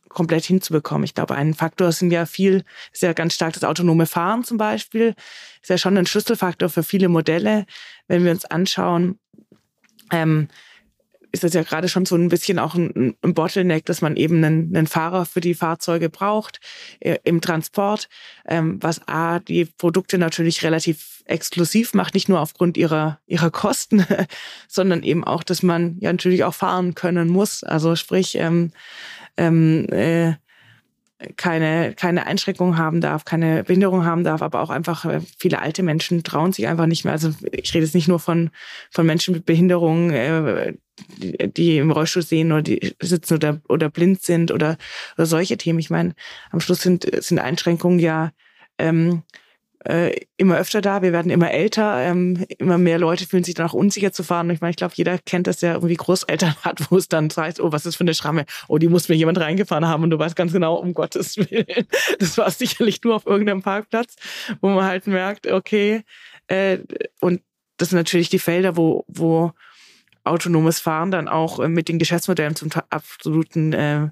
[0.09, 1.05] komplett hinzubekommen.
[1.05, 4.57] Ich glaube, ein Faktor sind ja viel, ist ja ganz stark das autonome Fahren zum
[4.57, 5.15] Beispiel.
[5.61, 7.67] Ist ja schon ein Schlüsselfaktor für viele Modelle.
[8.07, 9.19] Wenn wir uns anschauen,
[10.11, 10.49] ähm,
[11.33, 14.43] ist das ja gerade schon so ein bisschen auch ein, ein Bottleneck, dass man eben
[14.45, 16.61] einen, einen, Fahrer für die Fahrzeuge braucht
[17.01, 18.09] äh, im Transport,
[18.47, 24.07] ähm, was A, die Produkte natürlich relativ exklusiv macht, nicht nur aufgrund ihrer, ihrer Kosten,
[24.69, 27.63] sondern eben auch, dass man ja natürlich auch fahren können muss.
[27.63, 28.73] Also sprich, ähm,
[29.37, 30.35] ähm, äh,
[31.37, 35.83] keine, keine Einschränkungen haben darf, keine Behinderung haben darf, aber auch einfach äh, viele alte
[35.83, 37.13] Menschen trauen sich einfach nicht mehr.
[37.13, 38.51] Also ich rede jetzt nicht nur von,
[38.91, 40.75] von Menschen mit Behinderungen, äh,
[41.17, 44.77] die, die im Rollstuhl sehen oder die sitzen oder, oder blind sind oder,
[45.17, 45.81] oder solche Themen.
[45.81, 46.15] Ich meine,
[46.51, 48.31] am Schluss sind, sind Einschränkungen ja
[48.79, 49.23] ähm,
[49.85, 51.03] äh, immer öfter da.
[51.03, 52.01] Wir werden immer älter.
[52.01, 54.51] Ähm, immer mehr Leute fühlen sich dann auch unsicher zu fahren.
[54.51, 57.61] Ich meine, ich glaube, jeder kennt das ja irgendwie Großeltern hat, wo es dann heißt,
[57.61, 58.45] oh, was ist für eine Schramme?
[58.67, 61.87] Oh, die muss mir jemand reingefahren haben und du weißt ganz genau, um Gottes Willen.
[62.19, 64.17] Das war sicherlich nur auf irgendeinem Parkplatz,
[64.61, 66.03] wo man halt merkt, okay,
[66.49, 66.79] äh,
[67.21, 67.43] und
[67.77, 69.53] das sind natürlich die Felder, wo, wo
[70.25, 74.09] autonomes Fahren dann auch äh, mit den Geschäftsmodellen zum absoluten äh,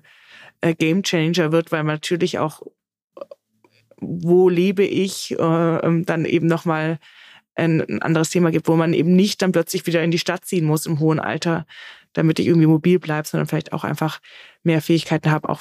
[0.61, 2.63] äh, Game Changer wird, weil man natürlich auch,
[4.01, 6.99] wo lebe ich, äh, ähm, dann eben nochmal
[7.55, 10.45] ein, ein anderes Thema gibt, wo man eben nicht dann plötzlich wieder in die Stadt
[10.45, 11.67] ziehen muss im hohen Alter,
[12.13, 14.21] damit ich irgendwie mobil bleibe, sondern vielleicht auch einfach
[14.63, 15.61] mehr Fähigkeiten habe, auch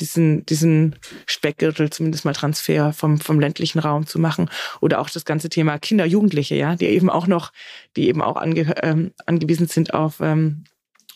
[0.00, 4.50] diesen, diesen Speckgürtel zumindest mal Transfer vom, vom ländlichen Raum zu machen.
[4.80, 7.52] Oder auch das ganze Thema Kinder, Jugendliche, ja, die eben auch noch,
[7.96, 10.64] die eben auch ange, ähm, angewiesen sind auf ähm,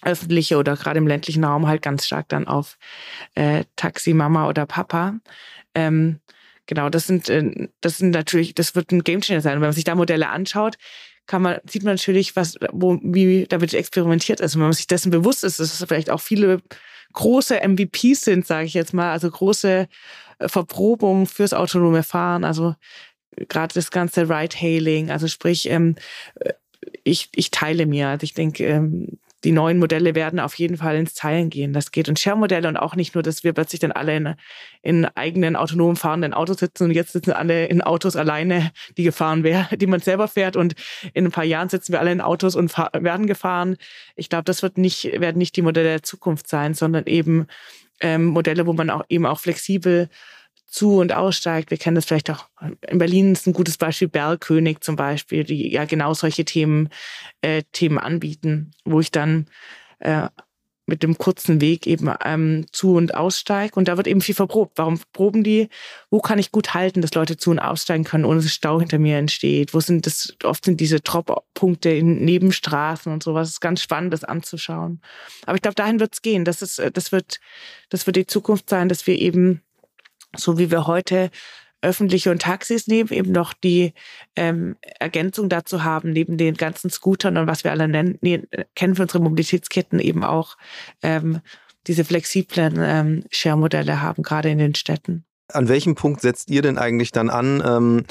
[0.03, 2.79] öffentliche oder gerade im ländlichen Raum halt ganz stark dann auf
[3.35, 5.19] äh, Taxi, Mama oder Papa.
[5.75, 6.21] Ähm,
[6.69, 9.55] genau, das sind, äh, das sind natürlich, das wird ein Gamechanger sein.
[9.55, 10.77] Und wenn man sich da Modelle anschaut,
[11.27, 14.55] kann man, sieht man natürlich, was, wo, wie damit experimentiert ist.
[14.55, 16.63] Und wenn man sich dessen bewusst ist, dass es vielleicht auch viele
[17.15, 19.89] große MVPs sind, sage ich jetzt mal, also große
[20.39, 22.77] äh, Verprobungen fürs autonome Fahren, also
[23.49, 25.97] gerade das ganze Ride-Hailing, also sprich, ähm,
[26.37, 26.53] äh,
[27.03, 28.09] ich, ich teile mir.
[28.09, 31.73] Also ich denke, ähm, die neuen Modelle werden auf jeden Fall ins Teilen gehen.
[31.73, 32.09] Das geht.
[32.09, 34.35] Und Share-Modelle und auch nicht nur, dass wir plötzlich dann alle in,
[34.83, 39.45] in eigenen autonom fahrenden Autos sitzen und jetzt sitzen alle in Autos alleine, die gefahren
[39.45, 40.75] werden, die man selber fährt und
[41.15, 43.77] in ein paar Jahren sitzen wir alle in Autos und werden gefahren.
[44.17, 47.47] Ich glaube, das wird nicht, werden nicht die Modelle der Zukunft sein, sondern eben
[48.01, 50.09] ähm, Modelle, wo man auch eben auch flexibel
[50.69, 51.71] zu- und aussteigt.
[51.71, 52.47] Wir kennen das vielleicht auch.
[52.89, 56.91] In Berlin ist ein gutes Beispiel Bergkönig zum Beispiel, die ja genau solche Themen,
[57.41, 59.47] äh, Themen anbieten, wo ich dann
[60.01, 60.29] äh,
[60.89, 63.75] mit dem kurzen Weg eben ähm, zu- und aussteige.
[63.77, 64.73] Und da wird eben viel verprobt.
[64.77, 65.69] Warum proben die?
[66.11, 68.99] Wo kann ich gut halten, dass Leute zu- und aussteigen können, ohne dass Stau hinter
[68.99, 69.75] mir entsteht?
[69.75, 70.35] Wo sind das?
[70.45, 73.49] Oft sind diese Drop-Punkte in Nebenstraßen und sowas.
[73.49, 75.03] Das ist ganz spannend, das anzuschauen.
[75.45, 76.47] Aber ich glaube, dahin wird es gehen.
[76.47, 77.39] Das ist, äh, das wird,
[77.91, 79.63] das wird die Zukunft sein, dass wir eben
[80.37, 81.31] so wie wir heute
[81.81, 83.93] öffentliche und Taxis nehmen, eben noch die
[84.35, 88.19] ähm, Ergänzung dazu haben, neben den ganzen Scootern und was wir alle nennen,
[88.75, 90.57] kennen für unsere Mobilitätsketten eben auch
[91.03, 91.41] ähm,
[91.87, 95.25] diese flexiblen ähm, Share-Modelle haben, gerade in den Städten.
[95.53, 97.63] An welchem Punkt setzt ihr denn eigentlich dann an?
[97.65, 98.05] Ähm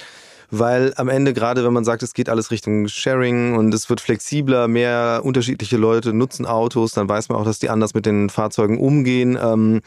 [0.50, 4.00] weil am Ende gerade, wenn man sagt, es geht alles Richtung Sharing und es wird
[4.00, 8.30] flexibler, mehr unterschiedliche Leute nutzen Autos, dann weiß man auch, dass die anders mit den
[8.30, 9.38] Fahrzeugen umgehen.
[9.42, 9.82] Ähm,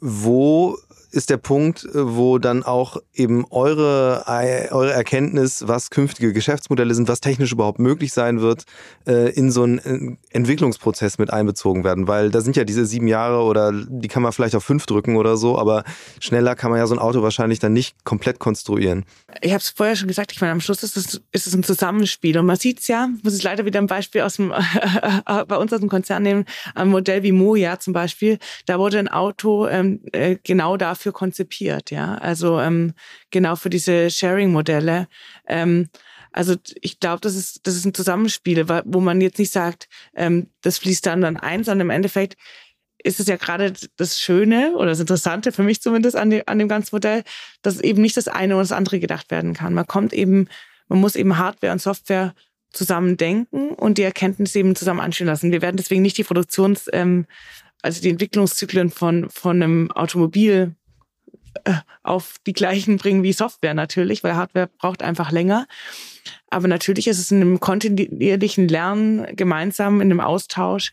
[0.00, 0.78] wo
[1.12, 4.24] ist der Punkt, äh, wo dann auch eben eure,
[4.70, 8.64] eure Erkenntnis, was künftige Geschäftsmodelle sind, was technisch überhaupt möglich sein wird,
[9.06, 12.08] äh, in so einen äh, Entwicklungsprozess mit einbezogen werden.
[12.08, 15.16] Weil da sind ja diese sieben Jahre oder die kann man vielleicht auf fünf drücken
[15.16, 15.84] oder so, aber
[16.18, 19.04] schneller kann man ja so ein Auto wahrscheinlich dann nicht komplett konstruieren.
[19.40, 21.62] Ich habe es vorher schon gesagt, ich meine, am Schluss ist es, ist es ein
[21.62, 22.38] Zusammenspiel.
[22.38, 24.52] Und man sieht es ja, muss ich leider wieder ein Beispiel aus dem,
[25.48, 28.38] bei uns aus dem Konzern nehmen, ein Modell wie Moja zum Beispiel.
[28.66, 30.00] Da wurde ein Auto ähm,
[30.44, 32.14] genau dafür konzipiert, ja.
[32.16, 32.94] Also ähm,
[33.30, 35.08] genau für diese Sharing-Modelle.
[35.46, 35.88] Ähm,
[36.32, 40.48] also ich glaube, das ist, das ist ein Zusammenspiel, wo man jetzt nicht sagt, ähm,
[40.62, 42.36] das fließt dann dann ein, sondern im Endeffekt
[43.04, 46.58] ist es ja gerade das Schöne oder das Interessante für mich zumindest an, dem, an
[46.58, 47.24] dem ganzen Modell,
[47.62, 49.74] dass eben nicht das eine oder das andere gedacht werden kann.
[49.74, 50.48] Man kommt eben,
[50.88, 52.34] man muss eben Hardware und Software
[52.72, 55.52] zusammen denken und die Erkenntnisse eben zusammen anstehen lassen.
[55.52, 57.26] Wir werden deswegen nicht die Produktions, ähm,
[57.82, 60.74] also die Entwicklungszyklen von, von einem Automobil
[62.02, 65.66] auf die gleichen bringen wie Software natürlich, weil Hardware braucht einfach länger.
[66.50, 70.92] Aber natürlich ist es in einem kontinuierlichen Lernen gemeinsam, in einem Austausch,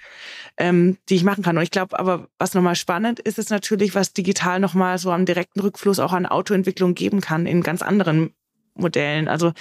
[0.58, 1.58] ähm, die ich machen kann.
[1.58, 5.26] Und ich glaube, aber was nochmal spannend ist, ist natürlich, was digital nochmal so am
[5.26, 8.34] direkten Rückfluss auch an Autoentwicklung geben kann in ganz anderen
[8.74, 9.28] Modellen.
[9.28, 9.54] Also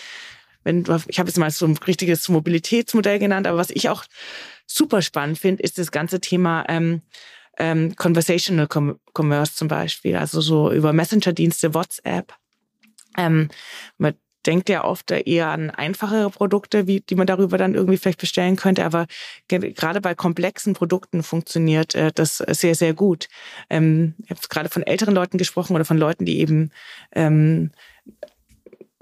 [0.65, 4.05] wenn du, ich habe jetzt mal so ein richtiges Mobilitätsmodell genannt, aber was ich auch
[4.67, 7.03] super spannend finde, ist das ganze Thema ähm,
[7.59, 8.69] ähm, Conversational
[9.15, 12.35] Commerce zum Beispiel, also so über Messenger-Dienste, WhatsApp.
[13.17, 13.49] Ähm,
[13.99, 14.15] man
[14.47, 18.57] denkt ja oft eher an einfachere Produkte, wie, die man darüber dann irgendwie vielleicht bestellen
[18.57, 19.07] könnte, aber
[19.49, 23.29] gerade bei komplexen Produkten funktioniert äh, das sehr, sehr gut.
[23.69, 26.71] Ähm, ich habe gerade von älteren Leuten gesprochen oder von Leuten, die eben
[27.13, 27.73] ähm,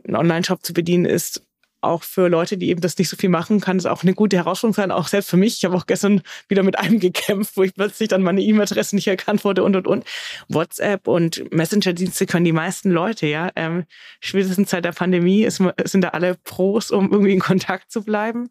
[0.08, 1.42] ein Online-Shop zu bedienen ist
[1.80, 4.36] auch für Leute, die eben das nicht so viel machen, kann es auch eine gute
[4.36, 5.58] Herausforderung sein, auch selbst für mich.
[5.58, 9.06] Ich habe auch gestern wieder mit einem gekämpft, wo ich plötzlich dann meine E-Mail-Adresse nicht
[9.06, 10.04] erkannt wurde und und und.
[10.48, 13.50] WhatsApp und Messenger-Dienste können die meisten Leute, ja.
[13.56, 13.84] Ähm,
[14.20, 18.48] spätestens seit der Pandemie ist, sind da alle Pros, um irgendwie in Kontakt zu bleiben.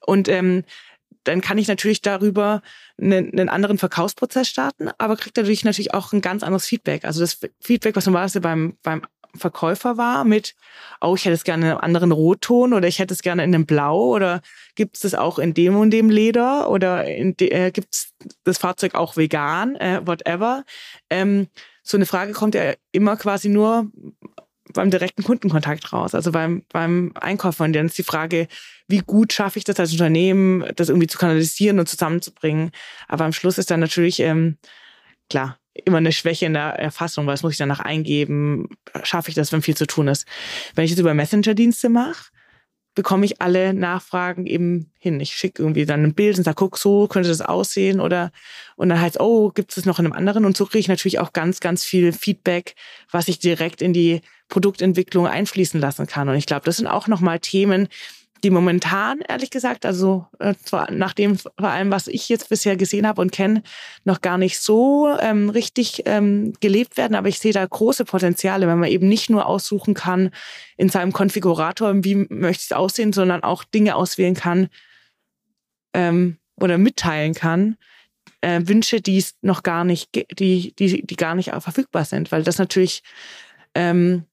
[0.00, 0.64] Und ähm,
[1.24, 2.62] dann kann ich natürlich darüber
[3.00, 7.04] einen, einen anderen Verkaufsprozess starten, aber kriegt dadurch natürlich auch ein ganz anderes Feedback.
[7.04, 9.02] Also das Feedback, was normalerweise beim, beim
[9.34, 10.54] Verkäufer war mit,
[11.00, 13.54] oh, ich hätte es gerne in einem anderen Rotton oder ich hätte es gerne in
[13.54, 14.42] einem Blau oder
[14.74, 18.12] gibt es das auch in dem und dem Leder oder äh, gibt es
[18.44, 20.64] das Fahrzeug auch vegan, äh, whatever.
[21.08, 21.48] Ähm,
[21.82, 23.90] so eine Frage kommt ja immer quasi nur
[24.72, 28.48] beim direkten Kundenkontakt raus, also beim, beim Einkauf von denen ist die Frage,
[28.88, 32.70] wie gut schaffe ich das als Unternehmen, das irgendwie zu kanalisieren und zusammenzubringen.
[33.08, 34.56] Aber am Schluss ist dann natürlich, ähm,
[35.28, 38.68] klar, immer eine Schwäche in der Erfassung, was muss ich danach eingeben,
[39.02, 40.26] schaffe ich das, wenn viel zu tun ist.
[40.74, 42.30] Wenn ich das über Messenger-Dienste mache,
[42.94, 45.18] bekomme ich alle Nachfragen eben hin.
[45.20, 48.32] Ich schicke irgendwie dann ein Bild und sage, guck, so könnte das aussehen oder
[48.76, 50.44] und dann heißt, oh, gibt es noch in einem anderen?
[50.44, 52.74] Und so kriege ich natürlich auch ganz, ganz viel Feedback,
[53.10, 56.28] was ich direkt in die Produktentwicklung einfließen lassen kann.
[56.28, 57.88] Und ich glaube, das sind auch nochmal Themen,
[58.42, 62.76] die momentan, ehrlich gesagt, also äh, zwar nach dem vor allem, was ich jetzt bisher
[62.76, 63.62] gesehen habe und kenne,
[64.04, 67.14] noch gar nicht so ähm, richtig ähm, gelebt werden.
[67.14, 70.30] Aber ich sehe da große Potenziale, wenn man eben nicht nur aussuchen kann
[70.76, 74.68] in seinem Konfigurator, wie möchte es aussehen, sondern auch Dinge auswählen kann
[75.94, 77.76] ähm, oder mitteilen kann.
[78.40, 82.42] Äh, Wünsche, die es noch gar nicht, die, die, die gar nicht verfügbar sind, weil
[82.42, 83.02] das natürlich
[83.74, 84.24] ähm,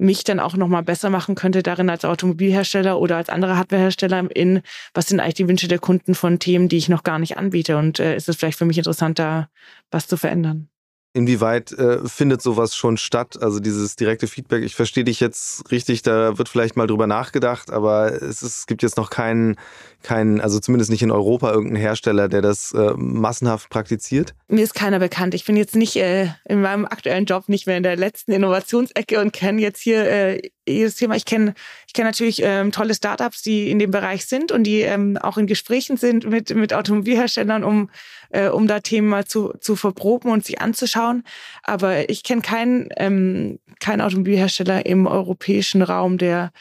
[0.00, 4.62] mich dann auch nochmal besser machen könnte darin als Automobilhersteller oder als andere Hardwarehersteller in,
[4.94, 7.76] was sind eigentlich die Wünsche der Kunden von Themen, die ich noch gar nicht anbiete
[7.76, 9.50] und äh, ist es vielleicht für mich interessanter,
[9.90, 10.68] was zu verändern.
[11.12, 13.42] Inwieweit äh, findet sowas schon statt?
[13.42, 17.72] Also dieses direkte Feedback, ich verstehe dich jetzt richtig, da wird vielleicht mal drüber nachgedacht,
[17.72, 19.56] aber es, ist, es gibt jetzt noch keinen,
[20.04, 24.34] keinen, also zumindest nicht in Europa irgendeinen Hersteller, der das äh, massenhaft praktiziert?
[24.46, 25.34] Mir ist keiner bekannt.
[25.34, 29.20] Ich bin jetzt nicht äh, in meinem aktuellen Job nicht mehr in der letzten Innovationsecke
[29.20, 31.16] und kenne jetzt hier äh, jedes Thema.
[31.16, 31.54] Ich kenne
[31.86, 35.38] ich kenn natürlich ähm, tolle Startups, die in dem Bereich sind und die ähm, auch
[35.38, 37.90] in Gesprächen sind mit, mit Automobilherstellern, um
[38.30, 41.24] äh, um da Themen mal zu, zu verproben und sich anzuschauen.
[41.62, 46.52] Aber ich kenne keinen, ähm, keinen Automobilhersteller im europäischen Raum, der,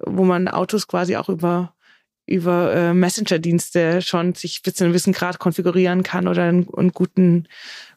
[0.00, 1.74] wo man Autos quasi auch über
[2.26, 6.92] über äh, Messenger-Dienste schon sich bis zu einem gewissen Grad konfigurieren kann oder einen, einen
[6.92, 7.46] guten,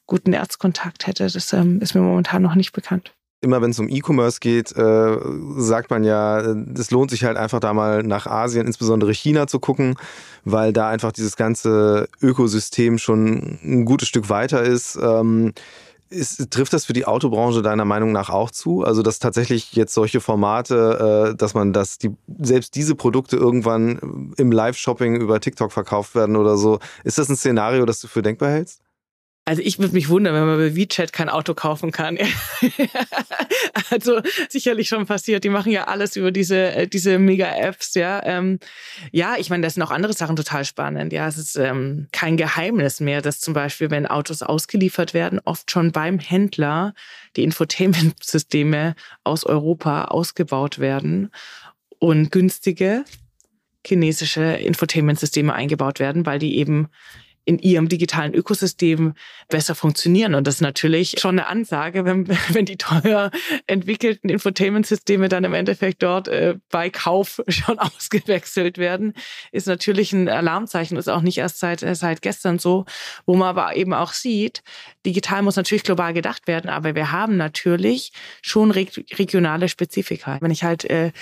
[0.06, 1.30] guten Erzkontakt hätte.
[1.30, 5.18] Das ähm, ist mir momentan noch nicht bekannt immer wenn es um E-Commerce geht, äh,
[5.58, 9.60] sagt man ja, es lohnt sich halt einfach da mal nach Asien, insbesondere China zu
[9.60, 9.96] gucken,
[10.44, 14.98] weil da einfach dieses ganze Ökosystem schon ein gutes Stück weiter ist.
[15.02, 15.54] Ähm,
[16.10, 18.84] ist, trifft das für die Autobranche deiner Meinung nach auch zu?
[18.84, 24.34] Also, dass tatsächlich jetzt solche Formate, äh, dass man das, die, selbst diese Produkte irgendwann
[24.38, 26.80] im Live-Shopping über TikTok verkauft werden oder so.
[27.04, 28.82] Ist das ein Szenario, das du für denkbar hältst?
[29.48, 32.18] Also ich würde mich wundern, wenn man bei WeChat kein Auto kaufen kann.
[33.90, 35.46] also sicherlich schon passiert.
[35.46, 37.94] Die machen ja alles über diese äh, diese Mega-Apps.
[37.94, 38.60] Ja, ähm,
[39.14, 39.36] ja.
[39.38, 41.14] Ich meine, das sind auch andere Sachen total spannend.
[41.14, 45.72] Ja, es ist ähm, kein Geheimnis mehr, dass zum Beispiel, wenn Autos ausgeliefert werden, oft
[45.72, 46.94] schon beim Händler
[47.38, 51.32] die Infotainment-Systeme aus Europa ausgebaut werden
[52.00, 53.06] und günstige
[53.86, 56.90] chinesische Infotainment-Systeme eingebaut werden, weil die eben
[57.48, 59.14] in ihrem digitalen Ökosystem
[59.48, 60.36] besser funktionieren.
[60.36, 63.32] Und das ist natürlich schon eine Ansage, wenn, wenn die teuer
[63.68, 69.14] entwickelten Infotainment-Systeme dann im Endeffekt dort äh, bei Kauf schon ausgewechselt werden,
[69.54, 70.98] ist natürlich ein Alarmzeichen.
[70.98, 72.86] Ist auch nicht erst seit, äh, seit gestern so,
[73.26, 74.62] wo man aber eben auch sieht,
[75.06, 80.38] digital muss natürlich global gedacht werden, aber wir haben natürlich schon regionale Spezifika.
[80.42, 81.14] Wenn ich halt äh,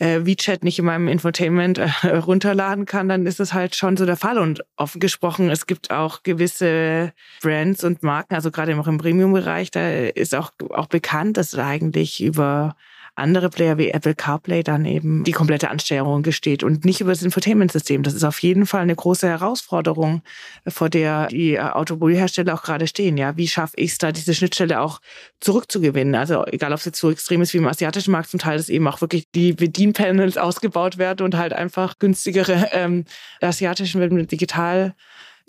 [0.00, 4.06] äh, WeChat nicht in meinem Infotainment äh, runterladen kann, dann ist es halt schon so
[4.06, 4.38] der Fall.
[4.38, 9.70] Und offen gesprochen, es gibt auch gewisse Brands und Marken, also gerade auch im Premium-Bereich,
[9.70, 12.74] da ist auch, auch bekannt, dass eigentlich über
[13.18, 17.22] andere Player wie Apple CarPlay dann eben die komplette Ansteuerung gesteht und nicht über das
[17.22, 18.02] Infotainment-System.
[18.02, 20.22] Das ist auf jeden Fall eine große Herausforderung,
[20.66, 23.16] vor der die Automobilhersteller auch gerade stehen.
[23.16, 25.00] Ja, wie schaffe ich es da, diese Schnittstelle auch
[25.40, 26.14] zurückzugewinnen?
[26.14, 28.70] Also egal, ob es jetzt so extrem ist wie im asiatischen Markt, zum Teil ist
[28.70, 33.04] eben auch wirklich die Bedienpanels ausgebaut werden und halt einfach günstigere ähm,
[33.40, 34.94] asiatischen mit digital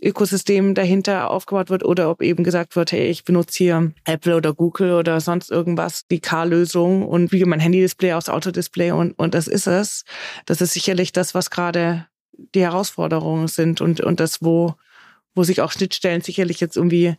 [0.01, 4.53] Ökosystem dahinter aufgebaut wird oder ob eben gesagt wird, hey, ich benutze hier Apple oder
[4.53, 9.47] Google oder sonst irgendwas, die Car-Lösung und wiege mein Handy-Display aufs Autodisplay und, und das
[9.47, 10.05] ist es.
[10.45, 12.07] Das ist sicherlich das, was gerade
[12.55, 14.75] die Herausforderungen sind und, und das, wo,
[15.35, 17.15] wo sich auch Schnittstellen sicherlich jetzt irgendwie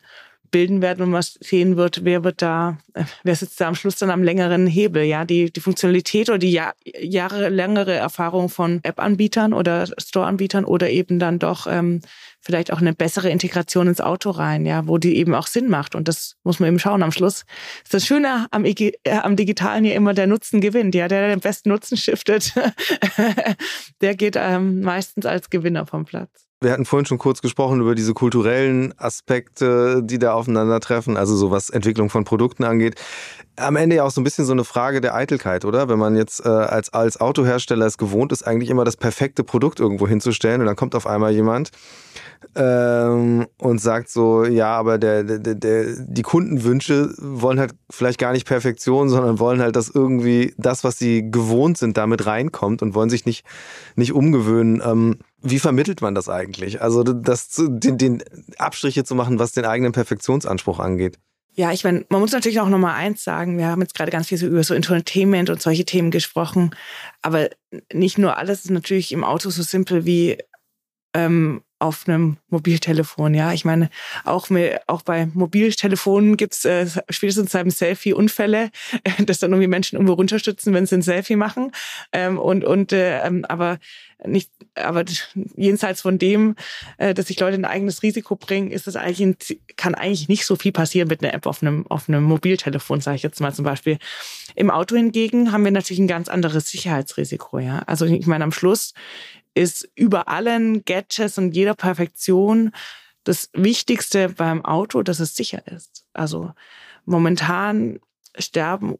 [0.51, 2.79] bilden werden und man sehen wird, wer wird da,
[3.23, 6.53] wer sitzt da am Schluss dann am längeren Hebel, ja, die, die Funktionalität oder die
[6.53, 12.01] Jahr, jahrelängere Erfahrung von App-Anbietern oder Store-Anbietern oder eben dann doch ähm,
[12.41, 15.95] vielleicht auch eine bessere Integration ins Auto rein, ja, wo die eben auch Sinn macht.
[15.95, 17.03] Und das muss man eben schauen.
[17.03, 17.45] Am Schluss
[17.85, 20.95] ist das Schöne am, äh, am Digitalen ja immer der Nutzen gewinnt.
[20.95, 22.55] Ja, der, der den besten Nutzen stiftet,
[24.01, 26.50] der geht ähm, meistens als Gewinner vom Platz.
[26.63, 31.51] Wir hatten vorhin schon kurz gesprochen über diese kulturellen Aspekte, die da aufeinandertreffen, also so
[31.51, 33.01] was Entwicklung von Produkten angeht.
[33.57, 35.89] Am Ende ja auch so ein bisschen so eine Frage der Eitelkeit, oder?
[35.89, 39.81] Wenn man jetzt äh, als, als Autohersteller es gewohnt ist, eigentlich immer das perfekte Produkt
[39.81, 41.71] irgendwo hinzustellen und dann kommt auf einmal jemand
[42.57, 48.33] ähm, und sagt so, ja, aber der, der, der, die Kundenwünsche wollen halt vielleicht gar
[48.33, 52.95] nicht Perfektion, sondern wollen halt, dass irgendwie das, was sie gewohnt sind, damit reinkommt und
[52.95, 53.47] wollen sich nicht,
[53.97, 54.83] nicht umgewöhnen.
[54.85, 56.83] Ähm, wie vermittelt man das eigentlich?
[56.83, 58.23] Also das, den, den
[58.59, 61.19] Abstriche zu machen, was den eigenen Perfektionsanspruch angeht.
[61.55, 63.59] Ja, ich meine, man muss natürlich auch nochmal eins sagen.
[63.59, 66.75] Wir haben jetzt gerade ganz viel so über so Entertainment und solche Themen gesprochen.
[67.23, 67.51] Aber
[67.93, 70.39] nicht nur alles ist natürlich im Auto so simpel wie
[71.15, 73.35] ähm, auf einem Mobiltelefon.
[73.35, 73.91] Ja, ich meine,
[74.25, 78.71] auch, mit, auch bei Mobiltelefonen gibt's äh, spätestens dem Selfie Unfälle,
[79.19, 81.73] dass dann irgendwie Menschen irgendwo runterstützen, wenn sie ein Selfie machen.
[82.13, 83.79] Ähm, und und äh, ähm, aber
[84.27, 85.05] nicht, aber
[85.57, 86.55] jenseits von dem,
[86.99, 89.37] äh, dass sich Leute ein eigenes Risiko bringen, ist es eigentlich ein,
[89.77, 93.17] kann eigentlich nicht so viel passieren mit einer App auf einem auf einem Mobiltelefon, sage
[93.17, 93.99] ich jetzt mal zum Beispiel.
[94.55, 97.59] Im Auto hingegen haben wir natürlich ein ganz anderes Sicherheitsrisiko.
[97.59, 98.93] Ja, also ich meine am Schluss
[99.55, 102.73] ist über allen Gadgets und jeder Perfektion
[103.25, 106.05] das Wichtigste beim Auto, dass es sicher ist.
[106.13, 106.53] Also
[107.05, 108.01] momentan
[108.39, 108.97] sterben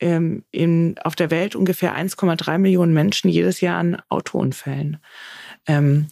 [0.00, 4.98] ähm, in, auf der Welt ungefähr 1,3 Millionen Menschen jedes Jahr an Autounfällen.
[5.66, 6.08] Ähm,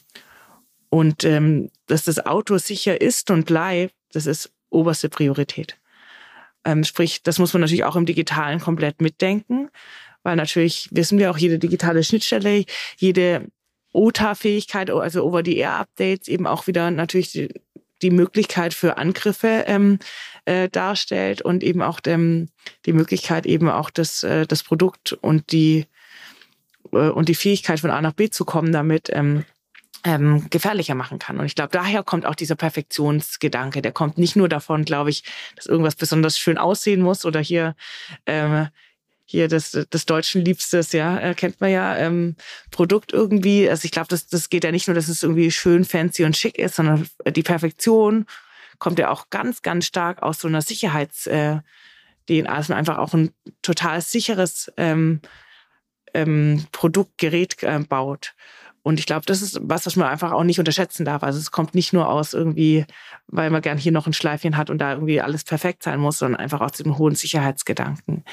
[0.91, 5.79] und ähm, dass das Auto sicher ist und bleibt, das ist oberste Priorität.
[6.65, 9.71] Ähm, sprich, das muss man natürlich auch im Digitalen komplett mitdenken,
[10.23, 12.65] weil natürlich wissen wir auch, jede digitale Schnittstelle,
[12.97, 13.47] jede
[13.99, 17.49] OTA-Fähigkeit, also Over-the-Air-Updates, eben auch wieder natürlich die,
[18.03, 19.99] die Möglichkeit für Angriffe ähm,
[20.45, 22.49] äh, darstellt und eben auch ähm,
[22.87, 25.87] die Möglichkeit eben auch das, äh, das Produkt und die
[26.93, 29.45] äh, und die Fähigkeit von A nach B zu kommen damit ähm,
[30.05, 31.39] ähm, gefährlicher machen kann.
[31.39, 33.83] Und ich glaube, daher kommt auch dieser Perfektionsgedanke.
[33.83, 35.25] Der kommt nicht nur davon, glaube ich,
[35.57, 37.75] dass irgendwas besonders schön aussehen muss oder hier
[38.27, 38.69] ähm,
[39.31, 42.35] hier des, des Deutschen Liebstes, ja, äh, kennt man ja, ähm,
[42.71, 43.69] Produkt irgendwie.
[43.69, 46.37] Also ich glaube, das, das geht ja nicht nur, dass es irgendwie schön, fancy und
[46.37, 48.25] schick ist, sondern die Perfektion
[48.79, 51.59] kommt ja auch ganz, ganz stark aus so einer Sicherheits- äh,
[52.29, 53.31] DNA, dass man einfach auch ein
[53.63, 55.21] total sicheres ähm,
[56.15, 58.35] ähm, Produkt, Gerät äh, baut.
[58.89, 61.23] Und ich glaube, das ist was, was man einfach auch nicht unterschätzen darf.
[61.23, 62.87] Also es kommt nicht nur aus irgendwie,
[63.27, 66.17] weil man gern hier noch ein Schleifchen hat und da irgendwie alles perfekt sein muss,
[66.17, 68.25] sondern einfach aus dem hohen Sicherheitsgedanken.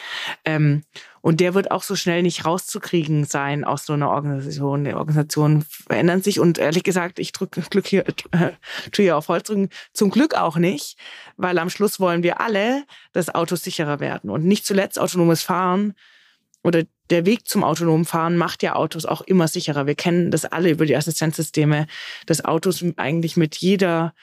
[0.45, 0.83] Ähm,
[1.19, 4.85] und der wird auch so schnell nicht rauszukriegen sein aus so einer Organisation.
[4.85, 8.05] Die Organisationen verändern sich und ehrlich gesagt, ich drücke Glück hier,
[8.93, 10.97] tue hier auf Holz drücken, zum Glück auch nicht,
[11.35, 15.95] weil am Schluss wollen wir alle, dass Autos sicherer werden und nicht zuletzt autonomes Fahren
[16.65, 19.85] oder der Weg zum autonomen Fahren macht ja Autos auch immer sicherer.
[19.85, 21.85] Wir kennen das alle über die Assistenzsysteme,
[22.25, 24.15] dass Autos eigentlich mit jeder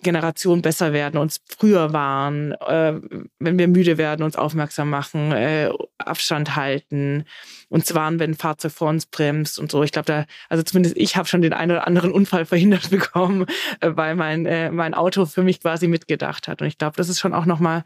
[0.00, 2.94] Generation besser werden, uns früher waren, äh,
[3.38, 7.24] wenn wir müde werden, uns aufmerksam machen, äh, Abstand halten,
[7.68, 9.82] uns warnen, wenn ein Fahrzeug vor uns bremst und so.
[9.82, 13.44] Ich glaube, da, also zumindest ich habe schon den einen oder anderen Unfall verhindert bekommen,
[13.80, 16.62] äh, weil mein, äh, mein Auto für mich quasi mitgedacht hat.
[16.62, 17.84] Und ich glaube, das ist schon auch nochmal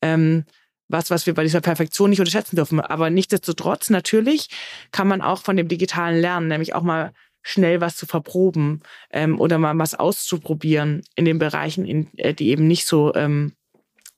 [0.00, 0.44] ähm,
[0.88, 2.80] was, was wir bei dieser Perfektion nicht unterschätzen dürfen.
[2.80, 4.48] Aber nichtsdestotrotz, natürlich
[4.90, 7.12] kann man auch von dem Digitalen lernen, nämlich auch mal
[7.42, 12.48] schnell was zu verproben ähm, oder mal was auszuprobieren in den Bereichen, in, äh, die
[12.48, 13.52] eben nicht so, ähm,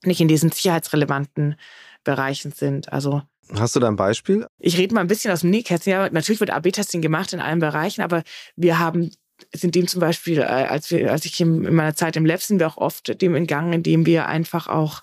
[0.05, 1.57] nicht in diesen sicherheitsrelevanten
[2.03, 2.93] Bereichen sind.
[2.93, 3.23] Also
[3.55, 4.47] Hast du da ein Beispiel?
[4.59, 5.93] Ich rede mal ein bisschen aus dem Nähkästchen.
[5.93, 8.23] Ja, natürlich wird AB-Testing gemacht in allen Bereichen, aber
[8.57, 9.11] wir haben
[9.53, 12.61] sind dem zum Beispiel, äh, als, wir, als ich in meiner Zeit im Lab sind
[12.61, 15.03] wir auch oft dem entgangen, indem wir einfach auch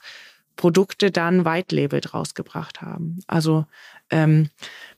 [0.58, 3.20] Produkte dann White Labeled rausgebracht haben.
[3.28, 3.66] Also
[4.10, 4.50] ähm,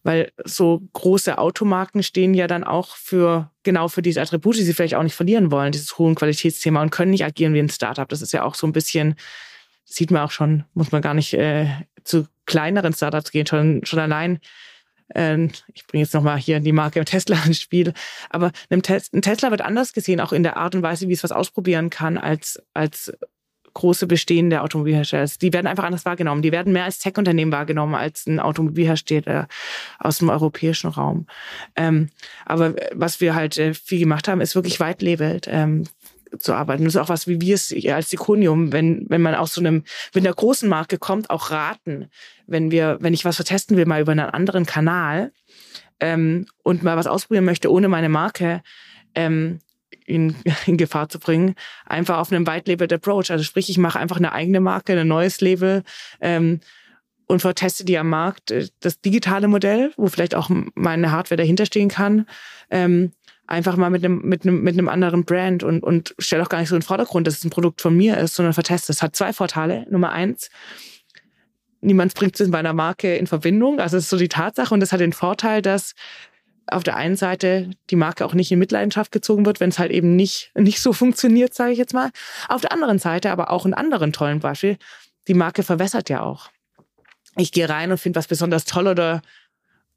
[0.03, 4.73] weil so große Automarken stehen ja dann auch für genau für diese Attribute, die sie
[4.73, 8.07] vielleicht auch nicht verlieren wollen, dieses hohen Qualitätsthema und können nicht agieren wie ein Startup.
[8.07, 9.15] Das ist ja auch so ein bisschen,
[9.85, 11.67] sieht man auch schon, muss man gar nicht äh,
[12.03, 14.39] zu kleineren Startups gehen, schon, schon allein
[15.09, 17.93] äh, ich bringe jetzt nochmal hier die Marke Tesla ins Spiel,
[18.29, 21.31] aber ein Tesla wird anders gesehen, auch in der Art und Weise, wie es was
[21.31, 23.11] ausprobieren kann, als, als
[23.73, 25.29] große bestehende Automobilhersteller.
[25.41, 26.41] Die werden einfach anders wahrgenommen.
[26.41, 29.47] Die werden mehr als Tech-Unternehmen wahrgenommen als ein Automobilhersteller
[29.99, 31.27] aus dem europäischen Raum.
[31.75, 32.09] Ähm,
[32.45, 35.47] aber was wir halt äh, viel gemacht haben, ist wirklich weit labelt.
[35.49, 35.85] Ähm,
[36.37, 36.83] zu arbeiten.
[36.83, 39.83] Das ist auch was, wie wir es als Ikonium, wenn, wenn man aus so einem,
[40.13, 42.09] wenn der großen Marke kommt, auch raten.
[42.45, 45.31] Wenn wir, wenn ich was vertesten will, mal über einen anderen Kanal
[45.99, 48.61] ähm, und mal was ausprobieren möchte ohne meine Marke,
[49.15, 49.59] ähm,
[50.05, 50.35] in,
[50.65, 53.31] in Gefahr zu bringen, einfach auf einem White-Labeled Approach.
[53.31, 55.83] Also sprich, ich mache einfach eine eigene Marke, ein neues Label
[56.21, 56.59] ähm,
[57.27, 58.51] und verteste die am Markt.
[58.51, 62.25] Äh, das digitale Modell, wo vielleicht auch meine Hardware dahinter stehen kann,
[62.69, 63.11] ähm,
[63.47, 66.59] einfach mal mit einem, mit einem, mit einem anderen Brand und, und stelle auch gar
[66.59, 68.91] nicht so in den Vordergrund, dass es ein Produkt von mir ist, sondern verteste.
[68.91, 69.87] Es hat zwei Vorteile.
[69.89, 70.51] Nummer eins,
[71.81, 73.79] niemand bringt es in meiner Marke in Verbindung.
[73.79, 75.95] Also es ist so die Tatsache und das hat den Vorteil, dass
[76.71, 79.91] auf der einen Seite die Marke auch nicht in Mitleidenschaft gezogen wird, wenn es halt
[79.91, 82.11] eben nicht, nicht so funktioniert, sage ich jetzt mal.
[82.47, 84.77] Auf der anderen Seite aber auch einen anderen tollen Beispiel,
[85.27, 86.49] die Marke verwässert ja auch.
[87.37, 89.21] Ich gehe rein und finde was besonders toll oder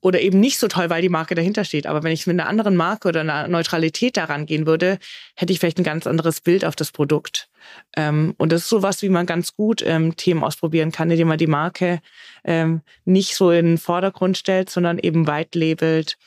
[0.03, 1.86] oder eben nicht so toll, weil die Marke dahinter steht.
[1.86, 4.98] Aber wenn ich mit einer anderen Marke oder einer Neutralität daran gehen würde,
[5.36, 7.48] hätte ich vielleicht ein ganz anderes Bild auf das Produkt.
[7.96, 11.38] Ähm, und das ist sowas, wie man ganz gut ähm, Themen ausprobieren kann, indem man
[11.38, 12.00] die Marke
[12.42, 16.18] ähm, nicht so in den Vordergrund stellt, sondern eben weit labelt,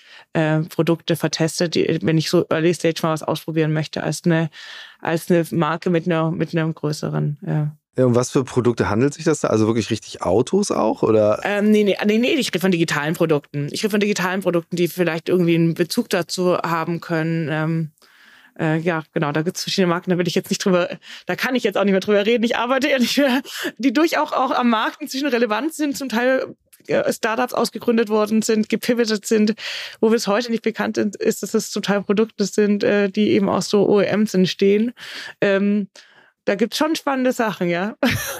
[0.69, 4.49] Produkte vertestet, wenn ich so Early Stage mal was ausprobieren möchte, als eine,
[4.99, 7.77] als eine Marke mit einer, mit einem größeren.
[7.97, 9.47] Um was für Produkte handelt sich das da?
[9.49, 11.01] Also wirklich richtig Autos auch?
[11.01, 11.39] Oder?
[11.43, 13.69] Ähm, nee, nee, nee, nee, ich rede von digitalen Produkten.
[13.71, 17.47] Ich rede von digitalen Produkten, die vielleicht irgendwie einen Bezug dazu haben können.
[17.49, 17.91] Ähm,
[18.59, 20.89] äh, ja, genau, da gibt es verschiedene Marken, da will ich jetzt nicht drüber,
[21.25, 22.43] da kann ich jetzt auch nicht mehr drüber reden.
[22.43, 23.41] Ich arbeite mehr,
[23.77, 26.55] die durchaus auch am Markt inzwischen relevant sind, zum Teil
[26.87, 29.55] äh, Startups ausgegründet worden sind, gepivotet sind,
[29.99, 33.49] wo bis heute nicht bekannt ist, dass es zum Teil Produkte sind, äh, die eben
[33.49, 34.93] aus so OEMs entstehen.
[35.41, 35.87] Ähm,
[36.45, 37.95] da gibt's schon spannende Sachen, ja.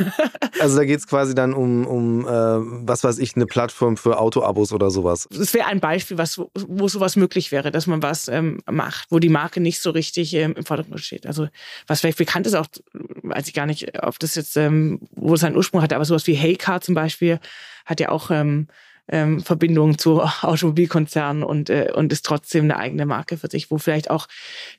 [0.60, 4.72] also da geht's quasi dann um, um äh, was weiß ich, eine Plattform für Autoabos
[4.72, 5.28] oder sowas.
[5.32, 9.20] Das wäre ein Beispiel, was, wo sowas möglich wäre, dass man was ähm, macht, wo
[9.20, 11.26] die Marke nicht so richtig ähm, im Vordergrund steht.
[11.26, 11.48] Also
[11.88, 15.42] was vielleicht bekannt ist, auch weiß ich gar nicht, ob das jetzt, ähm, wo es
[15.42, 17.40] seinen Ursprung hat, aber sowas wie Heycar zum Beispiel
[17.86, 18.68] hat ja auch ähm,
[19.08, 23.80] ähm, Verbindungen zu Automobilkonzernen und, äh, und ist trotzdem eine eigene Marke für sich, wo
[23.80, 24.28] vielleicht auch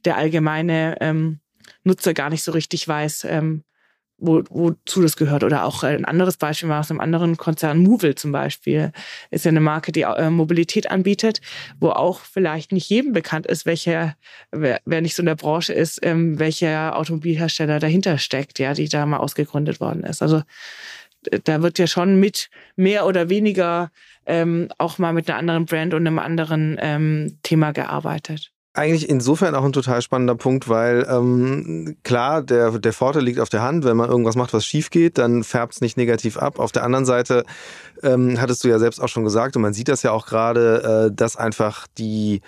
[0.05, 1.41] der allgemeine ähm,
[1.87, 3.63] Nutzer gar nicht so richtig weiß, ähm,
[4.19, 5.45] wo, wozu das gehört.
[5.45, 8.93] Oder auch ein anderes Beispiel war aus einem anderen Konzern, Movil zum Beispiel,
[9.31, 11.41] ist ja eine Marke, die äh, Mobilität anbietet,
[11.81, 14.17] wo auch vielleicht nicht jedem bekannt ist, welcher,
[14.51, 18.89] wer, wer nicht so in der Branche ist, ähm, welcher Automobilhersteller dahinter steckt, ja, die
[18.89, 20.23] da mal ausgegründet worden ist.
[20.23, 20.43] Also
[21.45, 23.91] da wird ja schon mit mehr oder weniger
[24.27, 29.55] ähm, auch mal mit einer anderen Brand und einem anderen ähm, Thema gearbeitet eigentlich insofern
[29.55, 33.85] auch ein total spannender Punkt, weil ähm, klar, der, der Vorteil liegt auf der Hand,
[33.85, 36.59] wenn man irgendwas macht, was schief geht, dann färbt es nicht negativ ab.
[36.59, 37.45] Auf der anderen Seite
[38.03, 41.09] ähm, hattest du ja selbst auch schon gesagt, und man sieht das ja auch gerade,
[41.11, 42.43] äh, dass einfach die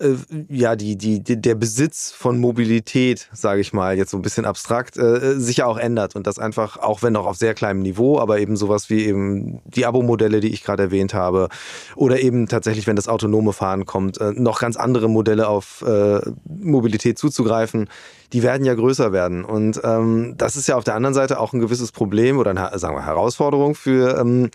[0.00, 0.16] äh,
[0.48, 4.96] ja, die, die, der Besitz von Mobilität, sage ich mal, jetzt so ein bisschen abstrakt,
[4.96, 8.18] äh, sich ja auch ändert und das einfach, auch wenn noch auf sehr kleinem Niveau,
[8.18, 11.48] aber eben sowas wie eben die Abo-Modelle, die ich gerade erwähnt habe,
[11.96, 16.20] oder eben tatsächlich, wenn das autonome Fahren kommt, äh, noch ganz andere Modelle auf äh,
[16.44, 17.88] Mobilität zuzugreifen,
[18.32, 19.44] die werden ja größer werden.
[19.44, 22.78] Und ähm, das ist ja auf der anderen Seite auch ein gewisses Problem oder eine,
[22.78, 24.50] sagen wir, Herausforderung für, ähm,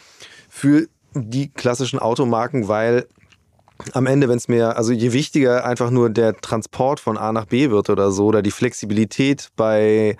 [0.49, 3.05] für die klassischen Automarken, weil
[3.93, 7.45] am Ende, wenn es mir, also je wichtiger einfach nur der Transport von A nach
[7.45, 10.17] B wird oder so, oder die Flexibilität bei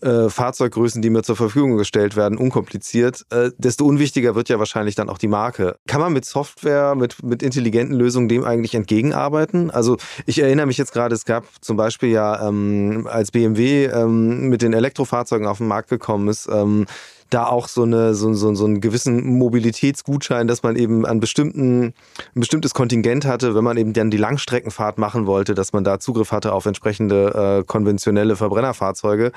[0.00, 4.94] äh, Fahrzeuggrößen, die mir zur Verfügung gestellt werden, unkompliziert, äh, desto unwichtiger wird ja wahrscheinlich
[4.94, 5.76] dann auch die Marke.
[5.86, 9.70] Kann man mit Software, mit, mit intelligenten Lösungen dem eigentlich entgegenarbeiten?
[9.70, 14.48] Also ich erinnere mich jetzt gerade, es gab zum Beispiel ja, ähm, als BMW ähm,
[14.48, 16.86] mit den Elektrofahrzeugen auf den Markt gekommen ist, ähm,
[17.30, 21.84] da auch so, eine, so, so, so einen gewissen Mobilitätsgutschein, dass man eben an bestimmten,
[21.84, 21.94] ein
[22.34, 26.32] bestimmtes Kontingent hatte, wenn man eben dann die Langstreckenfahrt machen wollte, dass man da Zugriff
[26.32, 29.32] hatte auf entsprechende äh, konventionelle Verbrennerfahrzeuge.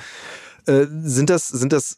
[0.68, 1.98] Äh, sind das, sind das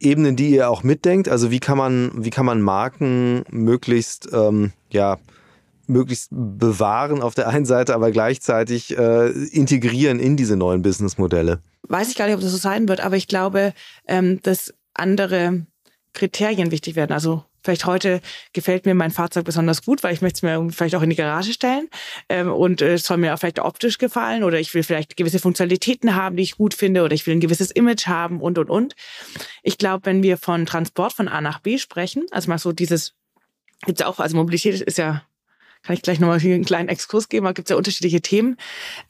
[0.00, 1.28] Ebenen, die ihr auch mitdenkt?
[1.28, 5.18] Also wie kann man, wie kann man Marken möglichst, ähm, ja,
[5.86, 11.60] möglichst bewahren auf der einen Seite, aber gleichzeitig äh, integrieren in diese neuen Businessmodelle?
[11.88, 13.72] Weiß ich gar nicht, ob das so sein wird, aber ich glaube,
[14.06, 15.66] ähm, dass andere
[16.12, 17.12] Kriterien wichtig werden.
[17.12, 18.20] Also vielleicht heute
[18.52, 21.16] gefällt mir mein Fahrzeug besonders gut, weil ich möchte es mir vielleicht auch in die
[21.16, 21.88] Garage stellen
[22.28, 25.38] ähm, und äh, es soll mir auch vielleicht optisch gefallen oder ich will vielleicht gewisse
[25.38, 28.70] Funktionalitäten haben, die ich gut finde oder ich will ein gewisses Image haben und und
[28.70, 28.94] und.
[29.62, 33.14] Ich glaube, wenn wir von Transport von A nach B sprechen, also mal so dieses
[33.84, 35.22] gibt's ja auch, also Mobilität ist ja
[35.82, 38.56] kann ich gleich nochmal einen kleinen Exkurs geben, da gibt es ja unterschiedliche Themen.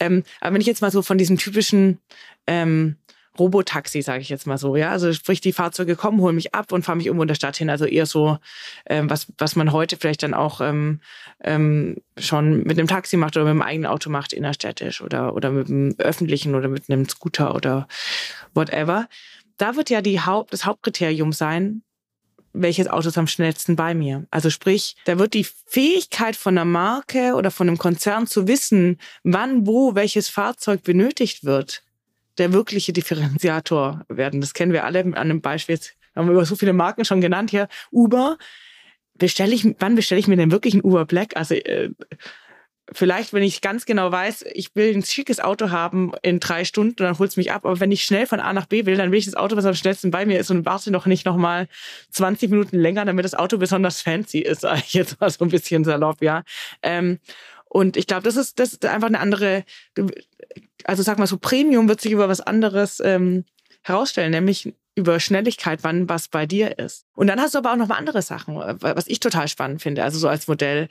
[0.01, 1.99] Ähm, aber wenn ich jetzt mal so von diesem typischen
[2.47, 2.97] ähm,
[3.39, 4.91] Robotaxi, sage ich jetzt mal so, ja.
[4.91, 7.57] Also sprich, die Fahrzeuge kommen, holen mich ab und fahren mich irgendwo in der Stadt
[7.57, 7.71] hin.
[7.71, 8.39] Also eher so,
[8.87, 11.01] ähm, was, was man heute vielleicht dann auch ähm,
[11.43, 15.51] ähm, schon mit einem Taxi macht oder mit einem eigenen Auto macht, innerstädtisch oder, oder
[15.51, 17.89] mit einem öffentlichen oder mit einem Scooter oder
[18.55, 19.09] whatever.
[19.57, 21.83] Da wird ja die Haupt, das Hauptkriterium sein,
[22.53, 24.27] welches Auto ist am schnellsten bei mir.
[24.31, 28.99] Also sprich, da wird die Fähigkeit von einer Marke oder von einem Konzern zu wissen,
[29.23, 31.83] wann, wo welches Fahrzeug benötigt wird,
[32.39, 34.41] der wirkliche Differenziator werden.
[34.41, 35.75] Das kennen wir alle an einem Beispiel.
[35.75, 37.69] Jetzt haben wir über so viele Marken schon genannt hier.
[37.91, 38.39] Uber.
[39.15, 41.37] Bestelle ich, wann bestelle ich mir denn wirklich ein Uber Black?
[41.37, 41.91] Also äh,
[42.93, 46.97] vielleicht, wenn ich ganz genau weiß, ich will ein schickes Auto haben in drei Stunden,
[46.97, 47.65] dann holt's mich ab.
[47.65, 49.65] Aber wenn ich schnell von A nach B will, dann will ich das Auto, was
[49.65, 51.69] am schnellsten bei mir ist und warte noch nicht nochmal
[52.11, 55.51] 20 Minuten länger, damit das Auto besonders fancy ist, sage ich jetzt mal so ein
[55.51, 56.43] bisschen salopp, ja.
[56.83, 57.19] Ähm,
[57.69, 59.65] und ich glaube, das ist, das ist einfach eine andere,
[60.85, 63.45] also sag mal so, Premium wird sich über was anderes ähm,
[63.83, 67.07] herausstellen, nämlich über Schnelligkeit, wann was bei dir ist.
[67.15, 70.03] Und dann hast du aber auch noch mal andere Sachen, was ich total spannend finde,
[70.03, 70.89] also so als Modell.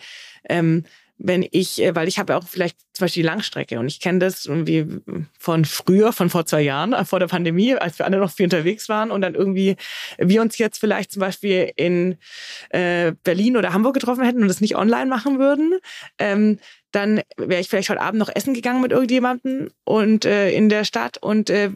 [0.47, 0.85] Ähm,
[1.17, 3.99] wenn ich, äh, weil ich habe ja auch vielleicht zum Beispiel die Langstrecke und ich
[3.99, 4.85] kenne das irgendwie
[5.39, 8.45] von früher, von vor zwei Jahren, äh, vor der Pandemie, als wir alle noch viel
[8.45, 9.75] unterwegs waren und dann irgendwie
[10.17, 12.17] wir uns jetzt vielleicht zum Beispiel in
[12.69, 15.79] äh, Berlin oder Hamburg getroffen hätten und das nicht online machen würden,
[16.19, 16.59] ähm,
[16.91, 20.83] dann wäre ich vielleicht heute Abend noch essen gegangen mit irgendjemandem und äh, in der
[20.83, 21.71] Stadt und äh,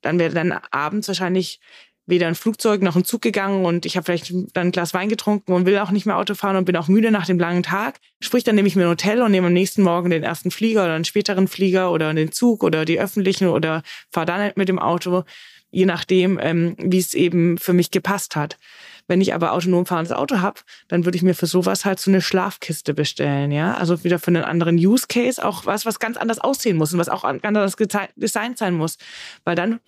[0.00, 1.60] dann wäre dann abends wahrscheinlich
[2.06, 5.08] weder ein Flugzeug noch ein Zug gegangen und ich habe vielleicht dann ein Glas Wein
[5.08, 7.62] getrunken und will auch nicht mehr Auto fahren und bin auch müde nach dem langen
[7.62, 7.98] Tag.
[8.20, 10.84] Sprich, dann nehme ich mir ein Hotel und nehme am nächsten Morgen den ersten Flieger
[10.84, 14.78] oder einen späteren Flieger oder den Zug oder die öffentlichen oder fahre dann mit dem
[14.78, 15.24] Auto,
[15.70, 18.58] je nachdem, ähm, wie es eben für mich gepasst hat.
[19.06, 22.10] Wenn ich aber autonom fahrendes Auto habe, dann würde ich mir für sowas halt so
[22.10, 23.74] eine Schlafkiste bestellen, ja.
[23.74, 26.98] Also wieder für einen anderen Use Case, auch was, was ganz anders aussehen muss und
[26.98, 27.76] was auch ganz anders
[28.16, 28.96] designt sein muss.
[29.44, 29.80] Weil dann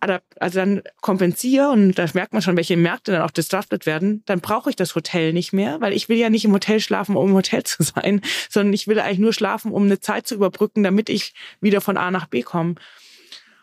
[0.00, 4.40] also dann kompensiere und da merkt man schon, welche Märkte dann auch disrupted werden, dann
[4.40, 7.30] brauche ich das Hotel nicht mehr, weil ich will ja nicht im Hotel schlafen, um
[7.30, 10.82] im Hotel zu sein, sondern ich will eigentlich nur schlafen, um eine Zeit zu überbrücken,
[10.82, 12.76] damit ich wieder von A nach B komme.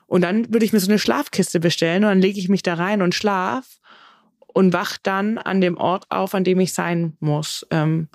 [0.08, 2.76] Und dann würde ich mir so eine Schlafkiste bestellen und dann lege ich mich da
[2.76, 3.80] rein und schlaf
[4.48, 7.66] und wach dann an dem Ort auf, an dem ich sein muss.
[7.72, 8.10] Ähm,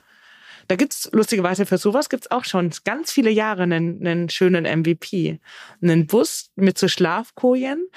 [0.70, 5.40] da gibt's lustigerweise für sowas gibt's auch schon ganz viele Jahre einen, einen schönen MVP.
[5.82, 7.88] Einen Bus mit so Schlafkojen,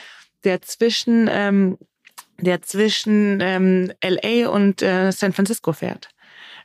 [0.43, 1.77] der zwischen, ähm,
[2.39, 6.09] der zwischen ähm, LA und äh, San Francisco fährt.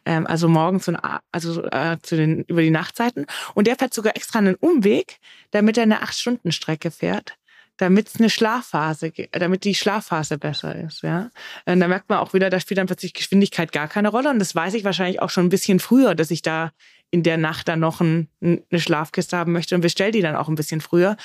[0.07, 0.97] Ähm, also morgens und
[1.31, 3.27] also äh, zu den über die Nachtzeiten.
[3.53, 5.19] Und der fährt sogar extra einen Umweg,
[5.51, 7.38] damit er eine acht Stunden Strecke fährt
[7.79, 11.03] damit es eine Schlafphase, damit die Schlafphase besser ist.
[11.03, 11.31] Ja,
[11.65, 14.31] und da merkt man auch wieder, da spielt dann plötzlich Geschwindigkeit gar keine Rolle.
[14.31, 16.73] Und das weiß ich wahrscheinlich auch schon ein bisschen früher, dass ich da
[17.11, 20.49] in der Nacht dann noch ein, eine Schlafkiste haben möchte und bestell die dann auch
[20.49, 21.17] ein bisschen früher.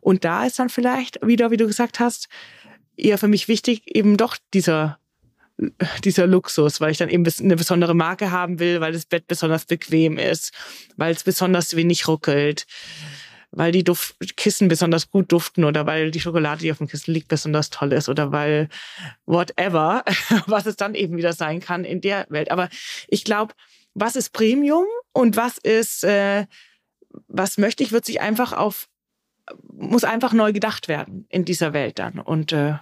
[0.00, 2.28] Und da ist dann vielleicht wieder, wie du gesagt hast,
[2.96, 4.98] eher für mich wichtig, eben doch dieser
[6.04, 9.64] dieser Luxus, weil ich dann eben eine besondere Marke haben will, weil das Bett besonders
[9.64, 10.52] bequem ist,
[10.96, 12.66] weil es besonders wenig ruckelt,
[13.50, 17.12] weil die Duft Kissen besonders gut duften oder weil die Schokolade, die auf dem Kissen
[17.12, 18.68] liegt, besonders toll ist oder weil
[19.26, 20.04] whatever,
[20.46, 22.50] was es dann eben wieder sein kann in der Welt.
[22.50, 22.68] Aber
[23.08, 23.54] ich glaube,
[23.94, 26.46] was ist Premium und was ist, äh,
[27.26, 28.88] was möchte ich, wird sich einfach auf,
[29.72, 32.18] muss einfach neu gedacht werden in dieser Welt dann.
[32.18, 32.74] Und äh,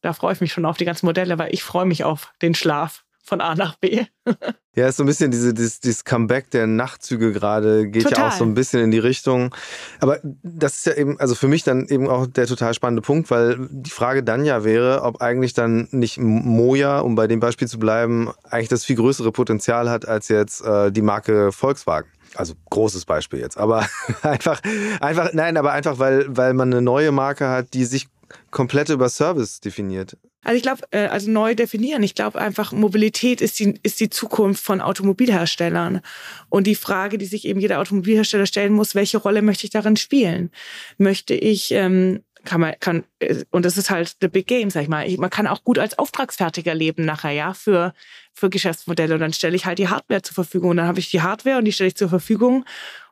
[0.00, 2.54] da freue ich mich schon auf die ganzen Modelle, weil ich freue mich auf den
[2.54, 4.04] Schlaf von A nach B.
[4.74, 8.18] ja, ist so ein bisschen diese, dieses, dieses Comeback der Nachtzüge gerade, geht total.
[8.18, 9.54] ja auch so ein bisschen in die Richtung.
[10.00, 13.30] Aber das ist ja eben, also für mich dann eben auch der total spannende Punkt,
[13.30, 17.68] weil die Frage dann ja wäre, ob eigentlich dann nicht Moja, um bei dem Beispiel
[17.68, 22.10] zu bleiben, eigentlich das viel größere Potenzial hat als jetzt äh, die Marke Volkswagen.
[22.34, 23.86] Also großes Beispiel jetzt, aber
[24.22, 24.60] einfach,
[25.00, 28.08] einfach, nein, aber einfach, weil, weil man eine neue Marke hat, die sich
[28.50, 30.16] komplett über Service definiert.
[30.44, 32.02] Also ich glaube, äh, also neu definieren.
[32.02, 36.00] Ich glaube einfach, Mobilität ist die, ist die Zukunft von Automobilherstellern.
[36.48, 39.96] Und die Frage, die sich eben jeder Automobilhersteller stellen muss, welche Rolle möchte ich darin
[39.96, 40.50] spielen?
[40.96, 44.82] Möchte ich, ähm, kann man, kann, äh, und das ist halt the big game, sag
[44.82, 45.06] ich mal.
[45.18, 47.92] man kann auch gut als Auftragsfertiger leben nachher, ja, für,
[48.32, 49.14] für Geschäftsmodelle.
[49.14, 50.70] Und dann stelle ich halt die Hardware zur Verfügung.
[50.70, 52.64] Und dann habe ich die Hardware und die stelle ich zur Verfügung.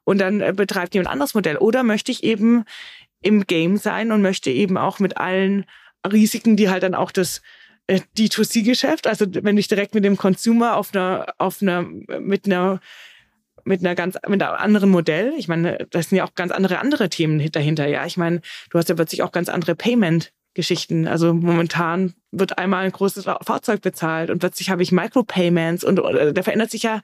[0.04, 1.56] Und dann äh, betreibt jemand anderes Modell.
[1.56, 2.64] Oder möchte ich eben
[3.26, 5.66] im Game sein und möchte eben auch mit allen
[6.10, 7.42] Risiken, die halt dann auch das
[7.88, 12.80] äh, D2C-Geschäft, also wenn ich direkt mit dem Consumer auf einer, auf einer, mit einer
[13.64, 15.32] mit einer ganz mit einem anderen Modell.
[15.38, 17.88] Ich meine, das sind ja auch ganz andere andere Themen dahinter.
[17.88, 21.08] Ja, ich meine, du hast ja plötzlich auch ganz andere Payment-Geschichten.
[21.08, 26.42] Also momentan wird einmal ein großes Fahrzeug bezahlt und plötzlich habe ich Micropayments und da
[26.44, 27.00] verändert sich ja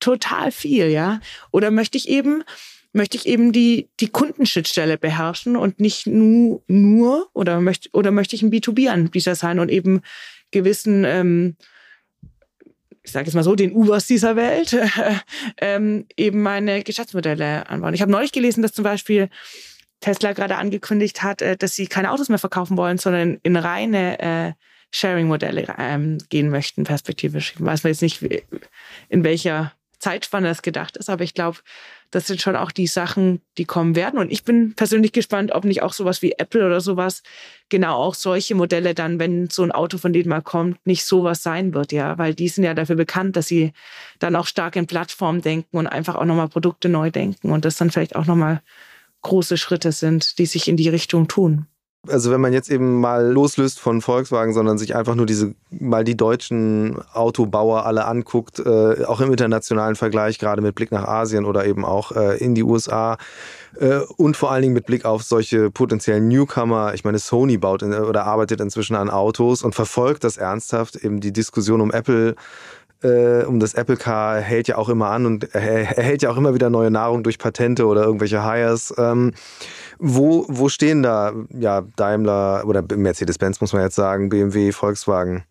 [0.00, 0.86] total viel.
[0.86, 2.44] Ja, oder möchte ich eben
[2.92, 8.36] möchte ich eben die, die Kundenschnittstelle beherrschen und nicht nur, nur oder möchte, oder möchte
[8.36, 10.02] ich ein B2B-Anbieter sein und eben
[10.50, 11.56] gewissen, ähm,
[13.02, 14.76] ich sage jetzt mal so, den Ubers dieser Welt,
[15.58, 17.94] ähm, eben meine Geschäftsmodelle anbauen.
[17.94, 19.28] Ich habe neulich gelesen, dass zum Beispiel
[20.00, 24.18] Tesla gerade angekündigt hat, äh, dass sie keine Autos mehr verkaufen wollen, sondern in reine
[24.18, 24.52] äh,
[24.92, 27.54] Sharing-Modelle ähm, gehen möchten, perspektivisch.
[27.54, 28.22] Ich weiß jetzt nicht,
[29.08, 31.58] in welcher Zeitspanne das gedacht ist, aber ich glaube,
[32.10, 34.18] das sind schon auch die Sachen, die kommen werden.
[34.18, 37.22] Und ich bin persönlich gespannt, ob nicht auch sowas wie Apple oder sowas
[37.68, 41.42] genau auch solche Modelle dann, wenn so ein Auto von denen mal kommt, nicht sowas
[41.42, 43.72] sein wird, ja, weil die sind ja dafür bekannt, dass sie
[44.18, 47.76] dann auch stark in Plattformen denken und einfach auch nochmal Produkte neu denken und das
[47.76, 48.60] dann vielleicht auch nochmal
[49.22, 51.66] große Schritte sind, die sich in die Richtung tun.
[52.08, 56.02] Also wenn man jetzt eben mal loslöst von Volkswagen, sondern sich einfach nur diese mal
[56.02, 61.44] die deutschen Autobauer alle anguckt, äh, auch im internationalen Vergleich, gerade mit Blick nach Asien
[61.44, 63.18] oder eben auch äh, in die USA
[63.78, 66.94] äh, und vor allen Dingen mit Blick auf solche potenziellen Newcomer.
[66.94, 71.20] Ich meine, Sony baut in, oder arbeitet inzwischen an Autos und verfolgt das ernsthaft, eben
[71.20, 72.34] die Diskussion um Apple
[73.02, 76.54] äh, um das Apple Car hält ja auch immer an und erhält ja auch immer
[76.54, 78.94] wieder neue Nahrung durch Patente oder irgendwelche Hires.
[78.98, 79.32] Ähm,
[79.98, 85.44] wo, wo stehen da ja, Daimler oder Mercedes-Benz, muss man jetzt sagen, BMW, Volkswagen?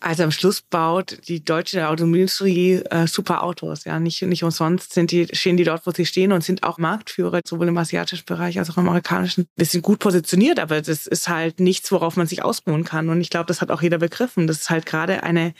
[0.00, 3.84] Also am Schluss baut die deutsche Automobilindustrie äh, super Autos.
[3.84, 6.78] Ja, nicht, nicht umsonst sind die, stehen die dort, wo sie stehen und sind auch
[6.78, 9.46] Marktführer, sowohl im asiatischen Bereich als auch im amerikanischen.
[9.56, 13.08] Wir sind gut positioniert, aber das ist halt nichts, worauf man sich ausruhen kann.
[13.08, 14.46] Und ich glaube, das hat auch jeder begriffen.
[14.46, 15.54] Das ist halt gerade eine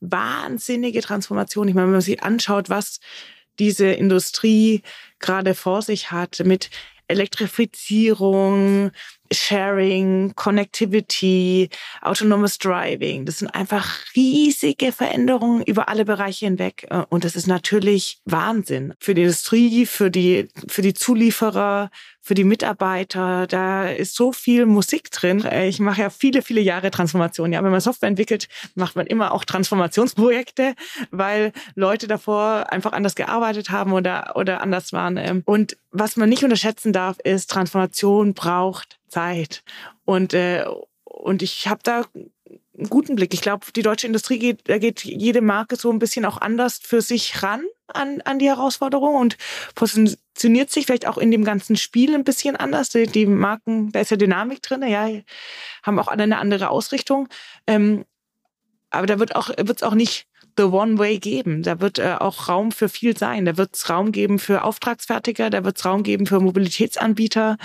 [0.00, 1.68] wahnsinnige Transformation.
[1.68, 3.00] Ich meine, wenn man sich anschaut, was
[3.58, 4.82] diese Industrie
[5.18, 6.70] gerade vor sich hat mit
[7.10, 8.92] Elektrifizierung,
[9.32, 11.68] Sharing, Connectivity,
[12.00, 13.26] autonomes Driving.
[13.26, 16.86] Das sind einfach riesige Veränderungen über alle Bereiche hinweg.
[17.08, 21.90] Und das ist natürlich Wahnsinn für die Industrie, für die, für die Zulieferer,
[22.30, 23.48] für die Mitarbeiter.
[23.48, 25.44] Da ist so viel Musik drin.
[25.64, 27.52] Ich mache ja viele, viele Jahre Transformation.
[27.52, 30.76] Ja, wenn man Software entwickelt, macht man immer auch Transformationsprojekte,
[31.10, 35.42] weil Leute davor einfach anders gearbeitet haben oder, oder anders waren.
[35.44, 39.64] Und was man nicht unterschätzen darf, ist, Transformation braucht Zeit.
[40.04, 40.64] Und, äh,
[41.02, 42.04] und ich habe da
[42.80, 43.32] einen guten Blick.
[43.34, 46.80] Ich glaube, die deutsche Industrie geht, da geht jede Marke so ein bisschen auch anders
[46.82, 49.36] für sich ran an, an die Herausforderung und
[49.74, 52.90] positioniert sich vielleicht auch in dem ganzen Spiel ein bisschen anders.
[52.90, 55.08] Die, die Marken, da ist ja Dynamik drin, ja,
[55.82, 57.28] haben auch alle eine andere Ausrichtung.
[57.66, 58.04] Ähm,
[58.90, 60.26] aber da wird auch, wird's auch nicht
[60.60, 61.62] the one way geben.
[61.62, 63.46] Da wird äh, auch Raum für viel sein.
[63.46, 67.56] Da wird es Raum geben für Auftragsfertiger, da wird es Raum geben für Mobilitätsanbieter.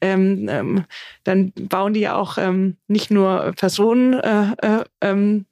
[0.00, 0.84] Ähm, ähm,
[1.24, 4.14] dann bauen die ja auch ähm, nicht nur Personen.
[4.14, 5.46] Äh, äh, ähm,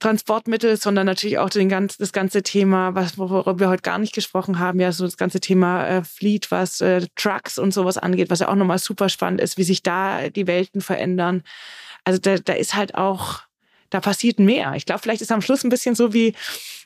[0.00, 4.12] Transportmittel, sondern natürlich auch den ganz, das ganze Thema, was, worüber wir heute gar nicht
[4.14, 8.28] gesprochen haben, ja, so das ganze Thema äh, Fleet, was äh, Trucks und sowas angeht,
[8.28, 11.42] was ja auch nochmal super spannend ist, wie sich da die Welten verändern.
[12.04, 13.44] Also da, da ist halt auch
[13.94, 14.74] da passiert mehr.
[14.74, 16.34] Ich glaube, vielleicht ist am Schluss ein bisschen so wie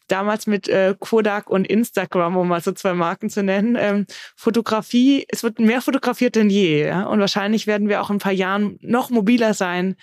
[0.09, 3.77] damals mit äh, Kodak und Instagram, um mal so zwei Marken zu nennen.
[3.81, 4.07] Ähm,
[4.37, 6.87] Fotografie, es wird mehr fotografiert denn je.
[6.87, 7.05] Ja?
[7.05, 9.97] Und wahrscheinlich werden wir auch in ein paar Jahren noch mobiler sein,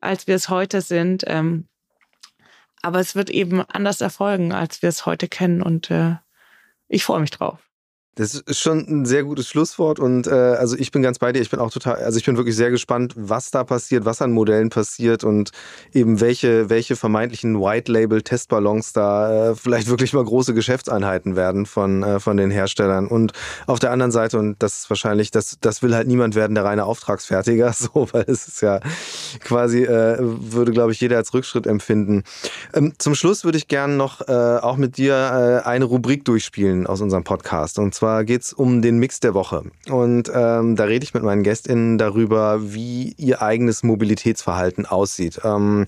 [0.00, 1.24] als wir es heute sind.
[1.26, 1.66] Ähm,
[2.80, 5.62] aber es wird eben anders erfolgen, als wir es heute kennen.
[5.62, 6.14] Und äh,
[6.86, 7.58] ich freue mich drauf.
[8.14, 11.40] Das ist schon ein sehr gutes Schlusswort und äh, also ich bin ganz bei dir.
[11.40, 14.32] Ich bin auch total, also ich bin wirklich sehr gespannt, was da passiert, was an
[14.32, 15.50] Modellen passiert und
[15.94, 21.64] eben welche, welche vermeintlichen White Label Testballons da äh, vielleicht wirklich mal große Geschäftseinheiten werden
[21.64, 23.06] von, äh, von den Herstellern.
[23.06, 23.32] Und
[23.66, 26.64] auf der anderen Seite, und das ist wahrscheinlich, das, das will halt niemand werden, der
[26.64, 28.80] reine Auftragsfertiger, so, weil es ist ja
[29.40, 32.24] quasi, äh, würde glaube ich jeder als Rückschritt empfinden.
[32.74, 36.86] Ähm, zum Schluss würde ich gerne noch äh, auch mit dir äh, eine Rubrik durchspielen
[36.86, 39.62] aus unserem Podcast und zwar geht es um den Mix der Woche.
[39.88, 45.40] Und ähm, da rede ich mit meinen GästInnen darüber, wie ihr eigenes Mobilitätsverhalten aussieht.
[45.44, 45.86] Ähm,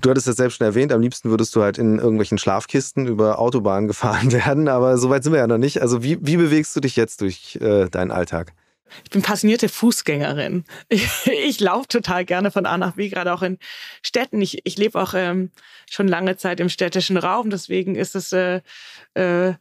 [0.00, 3.38] Du hattest das selbst schon erwähnt, am liebsten würdest du halt in irgendwelchen Schlafkisten über
[3.38, 5.82] Autobahnen gefahren werden, aber so weit sind wir ja noch nicht.
[5.82, 8.52] Also wie, wie bewegst du dich jetzt durch äh, deinen Alltag?
[9.04, 10.64] Ich bin passionierte Fußgängerin.
[10.88, 13.58] Ich, ich laufe total gerne von A nach B, gerade auch in
[14.02, 14.42] Städten.
[14.42, 15.52] Ich, ich lebe auch ähm,
[15.88, 18.62] schon lange Zeit im städtischen Raum, deswegen ist es äh,
[19.14, 19.54] äh,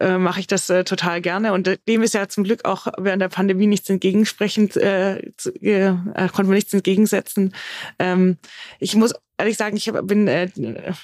[0.00, 1.52] äh, mache ich das äh, total gerne.
[1.52, 5.50] Und äh, dem ist ja zum Glück auch während der Pandemie nichts entgegensprechend, äh, zu,
[5.62, 5.94] äh, äh
[6.28, 7.54] konnte man nichts entgegensetzen.
[7.98, 8.38] Ähm,
[8.80, 10.48] ich muss ehrlich sagen, ich bin äh,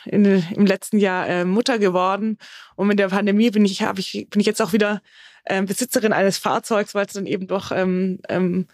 [0.05, 2.39] in, im letzten Jahr äh, Mutter geworden
[2.77, 5.03] und mit der Pandemie bin ich, hab ich, bin ich jetzt auch wieder
[5.45, 8.67] äh, Besitzerin eines Fahrzeugs, weil es dann eben doch ähm, ähm,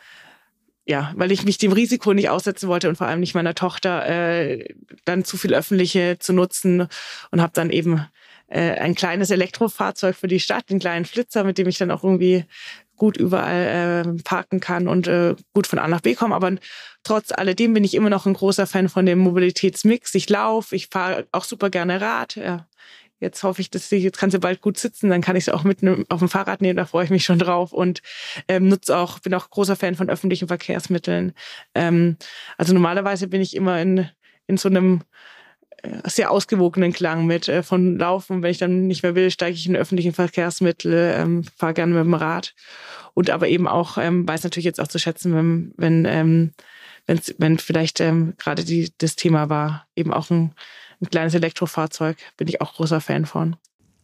[0.87, 4.07] ja, weil ich mich dem Risiko nicht aussetzen wollte und vor allem nicht meiner Tochter
[4.07, 6.87] äh, dann zu viel öffentliche zu nutzen
[7.33, 8.07] und habe dann eben
[8.49, 12.05] äh, ein kleines Elektrofahrzeug für die Stadt, einen kleinen Flitzer, mit dem ich dann auch
[12.05, 12.45] irgendwie
[12.97, 16.33] gut überall äh, parken kann und äh, gut von A nach B kommen.
[16.33, 16.53] Aber
[17.03, 20.15] trotz alledem bin ich immer noch ein großer Fan von dem Mobilitätsmix.
[20.15, 22.37] Ich laufe, ich fahre auch super gerne Rad.
[22.37, 22.67] Ja.
[23.19, 25.55] Jetzt hoffe ich, dass ich, jetzt kann sie bald gut sitzen, dann kann ich sie
[25.55, 25.79] auch mit
[26.11, 28.03] auf dem Fahrrad nehmen, da freue ich mich schon drauf und
[28.47, 31.33] ähm, nutze auch, bin auch großer Fan von öffentlichen Verkehrsmitteln.
[31.75, 32.19] Ähm,
[32.59, 34.07] also normalerweise bin ich immer in,
[34.47, 35.03] in so einem
[36.05, 38.43] sehr ausgewogenen Klang mit äh, von Laufen.
[38.43, 42.05] Wenn ich dann nicht mehr will, steige ich in öffentlichen Verkehrsmittel, ähm, fahre gerne mit
[42.05, 42.55] dem Rad.
[43.15, 46.53] Und aber eben auch, ähm, weiß natürlich jetzt auch zu schätzen, wenn, wenn, ähm,
[47.39, 48.65] wenn vielleicht ähm, gerade
[48.99, 50.53] das Thema war, eben auch ein,
[51.01, 53.57] ein kleines Elektrofahrzeug, bin ich auch großer Fan von.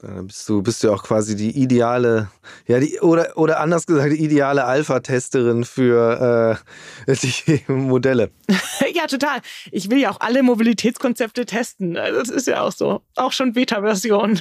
[0.02, 2.28] Dann bist du, bist du auch quasi die ideale,
[2.66, 6.58] ja, die, oder, oder anders gesagt, die ideale Alpha-Testerin für
[7.06, 8.32] äh, die Modelle.
[8.94, 9.38] ja, total.
[9.70, 11.94] Ich will ja auch alle Mobilitätskonzepte testen.
[11.94, 13.02] Das ist ja auch so.
[13.14, 14.40] Auch schon Beta-Version.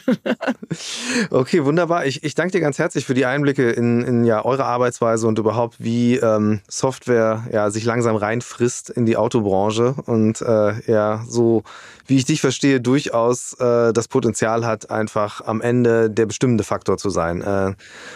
[1.29, 2.07] okay, wunderbar.
[2.07, 5.37] Ich, ich danke dir ganz herzlich für die Einblicke in, in ja, eure Arbeitsweise und
[5.37, 11.61] überhaupt, wie ähm, Software ja, sich langsam reinfrisst in die Autobranche und äh, ja, so
[12.07, 16.97] wie ich dich verstehe, durchaus äh, das Potenzial hat, einfach am Ende der bestimmende Faktor
[16.97, 17.73] zu sein, äh,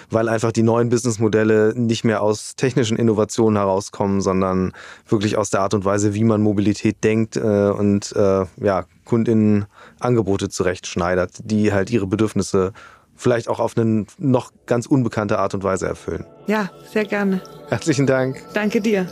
[0.10, 4.72] weil einfach die neuen Businessmodelle nicht mehr aus technischen Innovationen herauskommen, sondern
[5.08, 9.66] wirklich aus der Art und Weise, wie man Mobilität denkt äh, und äh, ja, Kundinnen
[10.00, 12.74] Angebote zurechtschneidert, die halt ihre Bedürfnisse
[13.16, 16.26] vielleicht auch auf eine noch ganz unbekannte Art und Weise erfüllen.
[16.48, 17.42] Ja, sehr gerne.
[17.70, 18.42] Herzlichen Dank.
[18.54, 19.08] Danke dir.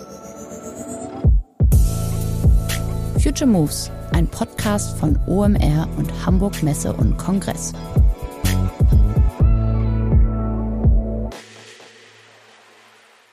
[3.21, 7.74] Future Moves ein Podcast von OMR und Hamburg Messe und Kongress.